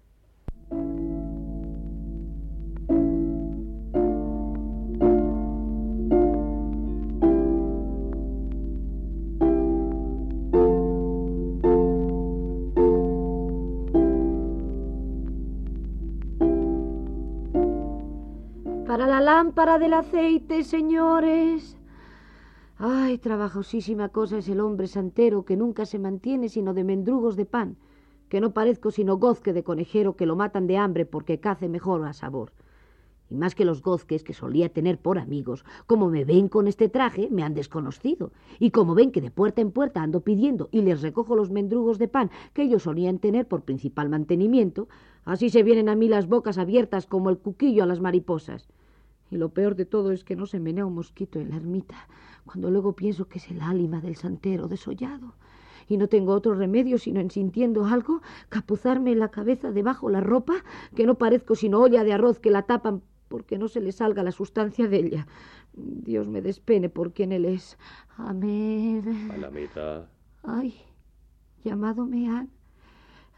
Del 19.80 19.94
aceite, 19.94 20.64
señores. 20.64 21.78
Ay, 22.78 23.18
trabajosísima 23.18 24.10
cosa 24.10 24.38
es 24.38 24.50
el 24.50 24.60
hombre 24.60 24.88
santero 24.88 25.46
que 25.46 25.56
nunca 25.56 25.86
se 25.86 26.00
mantiene 26.00 26.50
sino 26.50 26.74
de 26.74 26.84
mendrugos 26.84 27.38
de 27.38 27.46
pan, 27.46 27.78
que 28.28 28.42
no 28.42 28.54
parezco 28.54 28.92
sino 28.92 29.18
gozque 29.18 29.54
de 29.54 29.64
conejero 29.64 30.16
que 30.18 30.26
lo 30.26 30.36
matan 30.36 30.68
de 30.68 30.78
hambre 30.78 31.06
porque 31.06 31.40
cace 31.40 31.70
mejor 31.70 32.06
a 32.06 32.14
sabor. 32.14 32.52
Y 33.30 33.36
más 33.36 33.56
que 33.56 33.64
los 33.64 33.82
gozques 33.82 34.24
que 34.24 34.34
solía 34.34 34.70
tener 34.70 34.98
por 34.98 35.18
amigos, 35.18 35.64
como 35.88 36.10
me 36.10 36.26
ven 36.26 36.50
con 36.50 36.68
este 36.68 36.90
traje, 36.90 37.30
me 37.30 37.44
han 37.44 37.54
desconocido. 37.54 38.32
Y 38.60 38.72
como 38.72 38.96
ven 38.96 39.12
que 39.12 39.22
de 39.22 39.32
puerta 39.32 39.62
en 39.62 39.72
puerta 39.72 40.02
ando 40.02 40.22
pidiendo 40.22 40.68
y 40.72 40.82
les 40.82 41.02
recojo 41.02 41.36
los 41.36 41.52
mendrugos 41.52 42.00
de 42.00 42.08
pan 42.08 42.32
que 42.54 42.64
ellos 42.64 42.84
solían 42.84 43.20
tener 43.20 43.48
por 43.48 43.64
principal 43.64 44.10
mantenimiento, 44.10 44.90
así 45.26 45.50
se 45.50 45.64
vienen 45.64 45.88
a 45.90 45.96
mí 45.96 46.10
las 46.10 46.28
bocas 46.28 46.58
abiertas 46.58 47.06
como 47.06 47.30
el 47.30 47.38
cuquillo 47.38 47.84
a 47.84 47.88
las 47.88 48.02
mariposas. 48.02 48.68
Y 49.32 49.38
lo 49.38 49.50
peor 49.50 49.76
de 49.76 49.86
todo 49.86 50.12
es 50.12 50.24
que 50.24 50.36
no 50.36 50.46
se 50.46 50.60
menea 50.60 50.86
un 50.86 50.96
mosquito 50.96 51.40
en 51.40 51.50
la 51.50 51.58
ermita, 51.58 52.08
cuando 52.46 52.72
luego 52.72 52.94
pienso 52.94 53.28
que 53.28 53.40
es 53.40 53.50
el 53.50 53.62
álima 53.62 54.02
del 54.02 54.16
santero 54.16 54.68
desollado. 54.68 55.36
Y 55.88 55.98
no 55.98 56.08
tengo 56.08 56.34
otro 56.34 56.54
remedio 56.54 56.98
sino 56.98 57.20
en 57.20 57.32
sintiendo 57.32 57.86
algo, 57.86 58.22
capuzarme 58.50 59.16
la 59.16 59.30
cabeza 59.30 59.72
debajo 59.72 60.10
la 60.10 60.22
ropa, 60.22 60.56
que 60.96 61.06
no 61.06 61.16
parezco 61.16 61.56
sino 61.56 61.80
olla 61.80 62.04
de 62.04 62.14
arroz 62.14 62.40
que 62.40 62.52
la 62.52 62.64
tapan 62.64 63.02
porque 63.28 63.58
no 63.58 63.68
se 63.68 63.80
le 63.80 63.92
salga 63.92 64.24
la 64.24 64.32
sustancia 64.32 64.88
de 64.88 64.98
ella. 64.98 65.28
Dios 65.74 66.28
me 66.28 66.42
despene 66.42 66.90
por 66.90 67.14
quien 67.14 67.32
él 67.32 67.46
es. 67.46 67.78
Amén. 68.18 69.30
Alameda. 69.32 70.10
Ay, 70.44 70.74
llamado 71.64 72.06
me 72.06 72.28
han. 72.28 72.50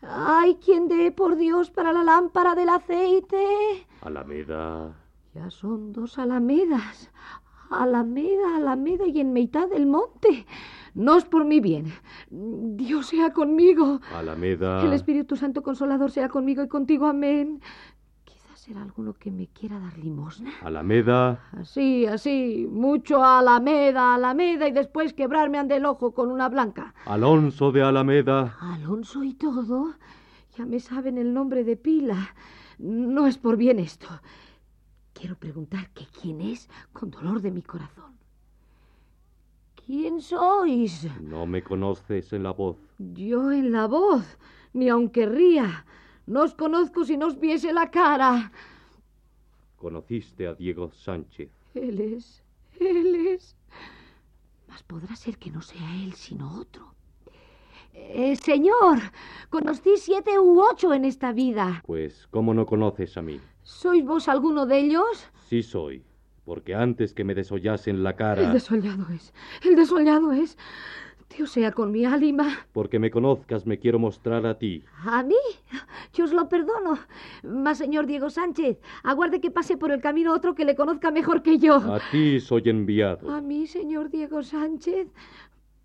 Ay, 0.01 0.57
¿quién 0.63 0.87
dé 0.87 1.11
por 1.11 1.35
Dios 1.35 1.69
para 1.69 1.93
la 1.93 2.03
lámpara 2.03 2.55
del 2.55 2.69
aceite? 2.69 3.37
Alameda. 4.01 4.95
Ya 5.33 5.49
son 5.49 5.93
dos 5.93 6.19
alamedas. 6.19 7.09
Alameda, 7.69 8.57
alameda 8.57 9.07
y 9.07 9.21
en 9.21 9.31
mitad 9.31 9.69
del 9.69 9.85
monte. 9.85 10.45
No 10.93 11.17
es 11.17 11.23
por 11.23 11.45
mi 11.45 11.61
bien. 11.61 11.93
Dios 12.29 13.07
sea 13.07 13.31
conmigo. 13.31 14.01
Alameda. 14.13 14.83
El 14.83 14.91
Espíritu 14.91 15.37
Santo 15.37 15.63
Consolador 15.63 16.11
sea 16.11 16.27
conmigo 16.27 16.63
y 16.63 16.67
contigo. 16.67 17.07
Amén. 17.07 17.61
Quizás 18.25 18.59
será 18.59 18.81
alguno 18.81 19.13
que 19.13 19.31
me 19.31 19.47
quiera 19.47 19.79
dar 19.79 19.97
limosna. 19.97 20.51
Alameda. 20.61 21.45
Así, 21.53 22.05
así. 22.05 22.67
Mucho 22.69 23.23
alameda, 23.23 24.15
alameda 24.15 24.67
y 24.67 24.73
después 24.73 25.13
quebrarme 25.13 25.57
ante 25.57 25.77
el 25.77 25.85
ojo 25.85 26.13
con 26.13 26.29
una 26.29 26.49
blanca. 26.49 26.93
Alonso 27.05 27.71
de 27.71 27.83
Alameda. 27.83 28.57
Alonso 28.59 29.23
y 29.23 29.33
todo. 29.35 29.93
Ya 30.57 30.65
me 30.65 30.81
saben 30.81 31.17
el 31.17 31.33
nombre 31.33 31.63
de 31.63 31.77
pila. 31.77 32.35
No 32.79 33.27
es 33.27 33.37
por 33.37 33.55
bien 33.55 33.79
esto. 33.79 34.07
Quiero 35.13 35.35
preguntar 35.35 35.89
que 35.91 36.05
quién 36.05 36.41
es 36.41 36.69
con 36.93 37.11
dolor 37.11 37.41
de 37.41 37.51
mi 37.51 37.61
corazón. 37.61 38.17
¿Quién 39.85 40.21
sois? 40.21 41.07
No 41.21 41.45
me 41.45 41.63
conoces 41.63 42.33
en 42.33 42.43
la 42.43 42.51
voz. 42.51 42.77
Yo 42.97 43.51
en 43.51 43.71
la 43.71 43.87
voz, 43.87 44.37
ni 44.73 44.89
aunque 44.89 45.25
ría. 45.25 45.85
No 46.27 46.43
os 46.43 46.53
conozco 46.53 47.03
si 47.03 47.17
no 47.17 47.27
os 47.27 47.39
viese 47.39 47.73
la 47.73 47.89
cara. 47.91 48.51
Conociste 49.75 50.47
a 50.47 50.53
Diego 50.53 50.91
Sánchez. 50.91 51.49
Él 51.73 51.99
es, 51.99 52.43
él 52.79 53.15
es. 53.27 53.55
Mas 54.67 54.83
podrá 54.83 55.15
ser 55.15 55.37
que 55.37 55.51
no 55.51 55.61
sea 55.61 55.95
él, 56.03 56.13
sino 56.13 56.59
otro. 56.59 56.93
Eh, 57.93 58.35
señor, 58.37 58.99
conocí 59.49 59.97
siete 59.97 60.39
u 60.39 60.61
ocho 60.61 60.93
en 60.93 61.03
esta 61.03 61.33
vida. 61.33 61.81
Pues, 61.85 62.27
¿cómo 62.27 62.53
no 62.53 62.65
conoces 62.65 63.17
a 63.17 63.21
mí? 63.21 63.41
¿Sois 63.63 64.03
vos 64.05 64.27
alguno 64.27 64.65
de 64.65 64.79
ellos? 64.79 65.27
Sí 65.47 65.63
soy, 65.63 66.03
porque 66.45 66.75
antes 66.75 67.13
que 67.13 67.23
me 67.23 67.35
desollasen 67.35 68.03
la 68.03 68.11
El 68.11 68.15
cara, 68.15 68.53
desollado 68.53 69.05
es, 69.13 69.33
el 69.63 69.75
desollado 69.75 70.31
es. 70.31 70.57
Dios 71.37 71.49
sea 71.51 71.71
con 71.71 71.93
mi 71.93 72.03
ánima. 72.03 72.45
porque 72.73 72.99
me 72.99 73.09
conozcas, 73.09 73.65
me 73.65 73.79
quiero 73.79 73.99
mostrar 73.99 74.45
a 74.45 74.57
ti. 74.57 74.83
¿A 75.05 75.23
mí? 75.23 75.35
Yo 76.13 76.25
os 76.25 76.33
lo 76.33 76.49
perdono. 76.49 76.99
Mas, 77.43 77.77
señor 77.77 78.05
Diego 78.05 78.29
Sánchez, 78.29 78.79
aguarde 79.03 79.39
que 79.39 79.49
pase 79.49 79.77
por 79.77 79.91
el 79.91 80.01
camino 80.01 80.33
otro 80.33 80.55
que 80.55 80.65
le 80.65 80.75
conozca 80.75 81.09
mejor 81.09 81.41
que 81.41 81.57
yo. 81.57 81.75
A 81.75 82.01
ti 82.11 82.41
soy 82.41 82.63
enviado. 82.65 83.31
¿A 83.33 83.39
mí, 83.39 83.65
señor 83.65 84.09
Diego 84.09 84.43
Sánchez? 84.43 85.07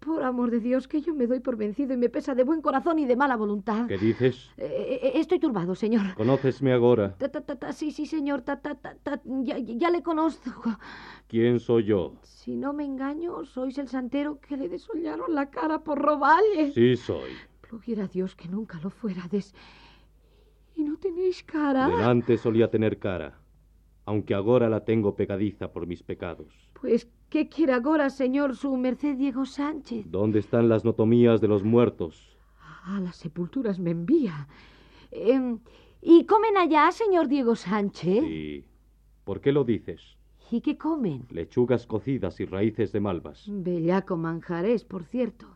Por 0.07 0.23
amor 0.23 0.53
de 0.53 0.61
Dios, 0.61 0.87
que 0.87 1.01
yo 1.01 1.13
me 1.17 1.27
doy 1.27 1.41
por 1.41 1.57
vencido 1.57 1.93
y 1.93 1.97
me 1.97 2.09
pesa 2.09 2.37
de 2.37 2.45
buen 2.45 2.63
corazón 2.63 3.01
y 3.01 3.07
de 3.07 3.17
mala 3.17 3.35
voluntad. 3.35 3.89
¿Qué 3.89 3.99
dices? 3.99 4.53
Eh, 4.57 5.01
eh, 5.03 5.11
estoy 5.17 5.41
turbado, 5.41 5.75
señor. 5.75 6.15
Conócesme 6.15 6.73
ahora. 6.73 7.17
Ta, 7.19 7.29
ta, 7.29 7.41
ta, 7.41 7.57
ta, 7.57 7.73
sí, 7.73 7.91
sí, 7.91 8.07
señor. 8.07 8.43
Ta, 8.43 8.61
ta, 8.61 8.77
ta, 8.77 8.95
ta, 9.03 9.21
ya, 9.25 9.59
ya 9.59 9.91
le 9.91 10.05
conozco. 10.05 10.63
¿Quién 11.27 11.59
soy 11.59 11.87
yo? 11.87 12.15
Si 12.23 12.55
no 12.55 12.73
me 12.73 12.85
engaño, 12.85 13.45
sois 13.45 13.79
el 13.79 13.89
santero 13.89 14.39
que 14.41 14.57
le 14.57 14.69
desollaron 14.69 15.35
la 15.35 15.51
cara 15.51 15.83
por 15.83 15.99
roballe. 15.99 16.71
Sí 16.73 16.97
soy. 16.97 17.33
Pluguiera 17.63 18.07
Dios 18.07 18.37
que 18.37 18.47
nunca 18.47 18.79
lo 18.81 18.91
fuérades. 18.91 19.57
¿Y 20.77 20.85
no 20.85 20.99
tenéis 20.99 21.43
cara? 21.43 21.89
Delante 21.89 22.39
solía 22.39 22.71
tener 22.71 23.01
cara, 23.01 23.41
aunque 24.07 24.35
ahora 24.35 24.69
la 24.69 24.85
tengo 24.85 25.17
pegadiza 25.17 25.73
por 25.73 25.87
mis 25.87 26.03
pecados. 26.03 26.47
Pues, 26.81 27.09
¿qué 27.29 27.49
quiere 27.49 27.75
ahora, 27.75 28.09
señor, 28.09 28.57
su 28.57 28.75
merced 28.77 29.17
Diego 29.17 29.45
Sánchez? 29.45 30.07
¿Dónde 30.11 30.39
están 30.39 30.69
las 30.69 30.85
notomías 30.85 31.41
de 31.41 31.49
los 31.49 31.65
muertos? 31.65 32.37
A 32.85 33.01
las 33.01 33.17
sepulturas 33.17 33.79
me 33.81 33.91
envía. 33.91 34.49
Em, 35.11 35.59
¿Y 36.01 36.25
comen 36.25 36.57
allá, 36.57 36.91
señor 36.93 37.27
Diego 37.27 37.57
Sánchez? 37.57 38.25
Sí. 38.25 38.65
¿Por 39.25 39.41
qué 39.41 39.51
lo 39.51 39.65
dices? 39.65 40.17
¿Y 40.53 40.61
qué 40.61 40.79
comen? 40.79 41.27
Lechugas 41.31 41.87
cocidas 41.87 42.39
y 42.39 42.45
raíces 42.45 42.93
de 42.93 43.01
malvas. 43.01 43.45
Bellaco 43.49 44.17
manjarés, 44.17 44.85
por 44.85 45.03
cierto, 45.03 45.47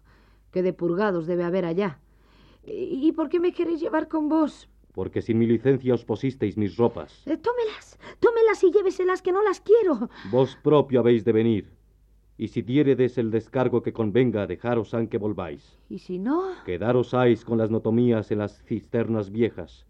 que 0.50 0.62
de 0.64 0.72
purgados 0.72 1.28
debe 1.28 1.44
haber 1.44 1.64
allá. 1.64 2.00
¿Y 2.64 3.06
y 3.06 3.12
por 3.12 3.28
qué 3.28 3.38
me 3.38 3.52
queréis 3.52 3.80
llevar 3.80 4.08
con 4.08 4.28
vos? 4.28 4.68
Porque 4.92 5.22
sin 5.22 5.38
mi 5.38 5.46
licencia 5.46 5.94
os 5.94 6.04
posisteis 6.04 6.56
mis 6.56 6.76
ropas. 6.76 7.22
Eh, 7.26 7.36
tómelas, 7.36 7.98
tómelas 8.18 8.62
y 8.64 8.72
lléveselas, 8.72 9.22
que 9.22 9.32
no 9.32 9.42
las 9.42 9.60
quiero. 9.60 10.08
Vos 10.30 10.56
propio 10.62 11.00
habéis 11.00 11.24
de 11.24 11.32
venir. 11.32 11.70
Y 12.36 12.48
si 12.48 12.62
diéredes 12.62 13.18
el 13.18 13.30
descargo 13.30 13.82
que 13.82 13.92
convenga, 13.92 14.46
dejaros 14.46 14.94
han 14.94 15.08
que 15.08 15.18
volváis. 15.18 15.78
Y 15.90 15.98
si 15.98 16.18
no, 16.18 16.52
Quedaros 16.64 17.12
hais 17.12 17.44
con 17.44 17.58
las 17.58 17.70
notomías 17.70 18.30
en 18.30 18.38
las 18.38 18.62
cisternas 18.64 19.30
viejas. 19.30 19.84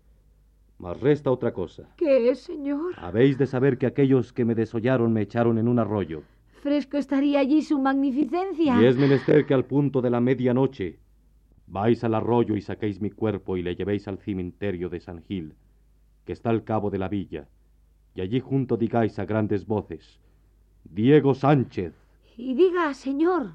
Mas 0.78 0.98
resta 1.00 1.30
otra 1.30 1.52
cosa. 1.52 1.84
¿qué 1.96 2.30
es, 2.30 2.40
señor? 2.40 2.94
Habéis 2.96 3.38
de 3.38 3.46
saber 3.46 3.78
que 3.78 3.86
aquellos 3.86 4.32
que 4.32 4.44
me 4.44 4.54
desollaron 4.54 5.12
me 5.12 5.22
echaron 5.22 5.58
en 5.58 5.68
un 5.68 5.78
arroyo. 5.78 6.22
Fresco 6.60 6.96
estaría 6.96 7.38
allí 7.38 7.62
su 7.62 7.78
magnificencia. 7.78 8.80
Y 8.80 8.86
es 8.86 8.96
menester 8.96 9.46
que 9.46 9.54
al 9.54 9.64
punto 9.64 10.02
de 10.02 10.10
la 10.10 10.20
medianoche 10.20 10.98
vais 11.70 12.02
al 12.02 12.14
arroyo 12.14 12.56
y 12.56 12.60
saquéis 12.60 13.00
mi 13.00 13.10
cuerpo 13.10 13.56
y 13.56 13.62
le 13.62 13.76
llevéis 13.76 14.08
al 14.08 14.18
cementerio 14.18 14.88
de 14.88 15.00
San 15.00 15.22
Gil, 15.22 15.54
que 16.24 16.32
está 16.32 16.50
al 16.50 16.64
cabo 16.64 16.90
de 16.90 16.98
la 16.98 17.08
villa, 17.08 17.48
y 18.14 18.20
allí 18.20 18.40
junto 18.40 18.76
digáis 18.76 19.18
a 19.18 19.24
grandes 19.24 19.66
voces, 19.66 20.18
Diego 20.84 21.34
Sánchez. 21.34 21.94
Y 22.36 22.54
diga, 22.54 22.92
señor, 22.94 23.54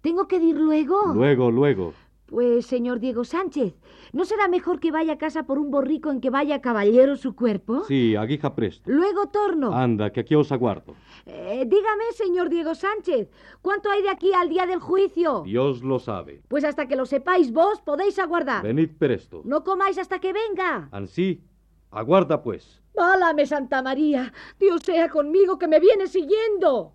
¿tengo 0.00 0.28
que 0.28 0.36
ir 0.36 0.56
luego? 0.56 1.12
Luego, 1.12 1.50
luego, 1.50 1.92
Pues, 2.26 2.66
señor 2.66 2.98
Diego 2.98 3.24
Sánchez, 3.24 3.74
¿no 4.12 4.24
será 4.24 4.48
mejor 4.48 4.80
que 4.80 4.90
vaya 4.90 5.12
a 5.12 5.18
casa 5.18 5.44
por 5.44 5.60
un 5.60 5.70
borrico 5.70 6.10
en 6.10 6.20
que 6.20 6.28
vaya 6.28 6.60
caballero 6.60 7.14
su 7.16 7.36
cuerpo? 7.36 7.84
Sí, 7.84 8.16
aguija 8.16 8.54
presto. 8.56 8.90
Luego 8.90 9.28
torno. 9.28 9.72
Anda, 9.72 10.10
que 10.10 10.20
aquí 10.20 10.34
os 10.34 10.50
aguardo. 10.50 10.94
Eh, 11.24 11.64
dígame, 11.66 12.04
señor 12.14 12.48
Diego 12.48 12.74
Sánchez, 12.74 13.28
¿cuánto 13.62 13.90
hay 13.90 14.02
de 14.02 14.10
aquí 14.10 14.32
al 14.32 14.48
día 14.48 14.66
del 14.66 14.80
juicio? 14.80 15.42
Dios 15.44 15.82
lo 15.82 16.00
sabe. 16.00 16.42
Pues 16.48 16.64
hasta 16.64 16.88
que 16.88 16.96
lo 16.96 17.06
sepáis 17.06 17.52
vos, 17.52 17.80
podéis 17.80 18.18
aguardar. 18.18 18.64
Venid 18.64 18.90
presto. 18.98 19.42
No 19.44 19.62
comáis 19.62 19.96
hasta 19.96 20.18
que 20.18 20.32
venga. 20.32 20.88
Ansí, 20.90 21.44
aguarda 21.92 22.42
pues. 22.42 22.82
Válame, 22.94 23.46
Santa 23.46 23.82
María. 23.82 24.32
Dios 24.58 24.82
sea 24.82 25.08
conmigo 25.10 25.58
que 25.58 25.68
me 25.68 25.78
viene 25.78 26.08
siguiendo. 26.08 26.94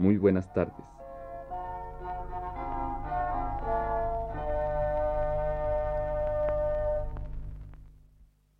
Muy 0.00 0.16
buenas 0.16 0.50
tardes. 0.54 0.99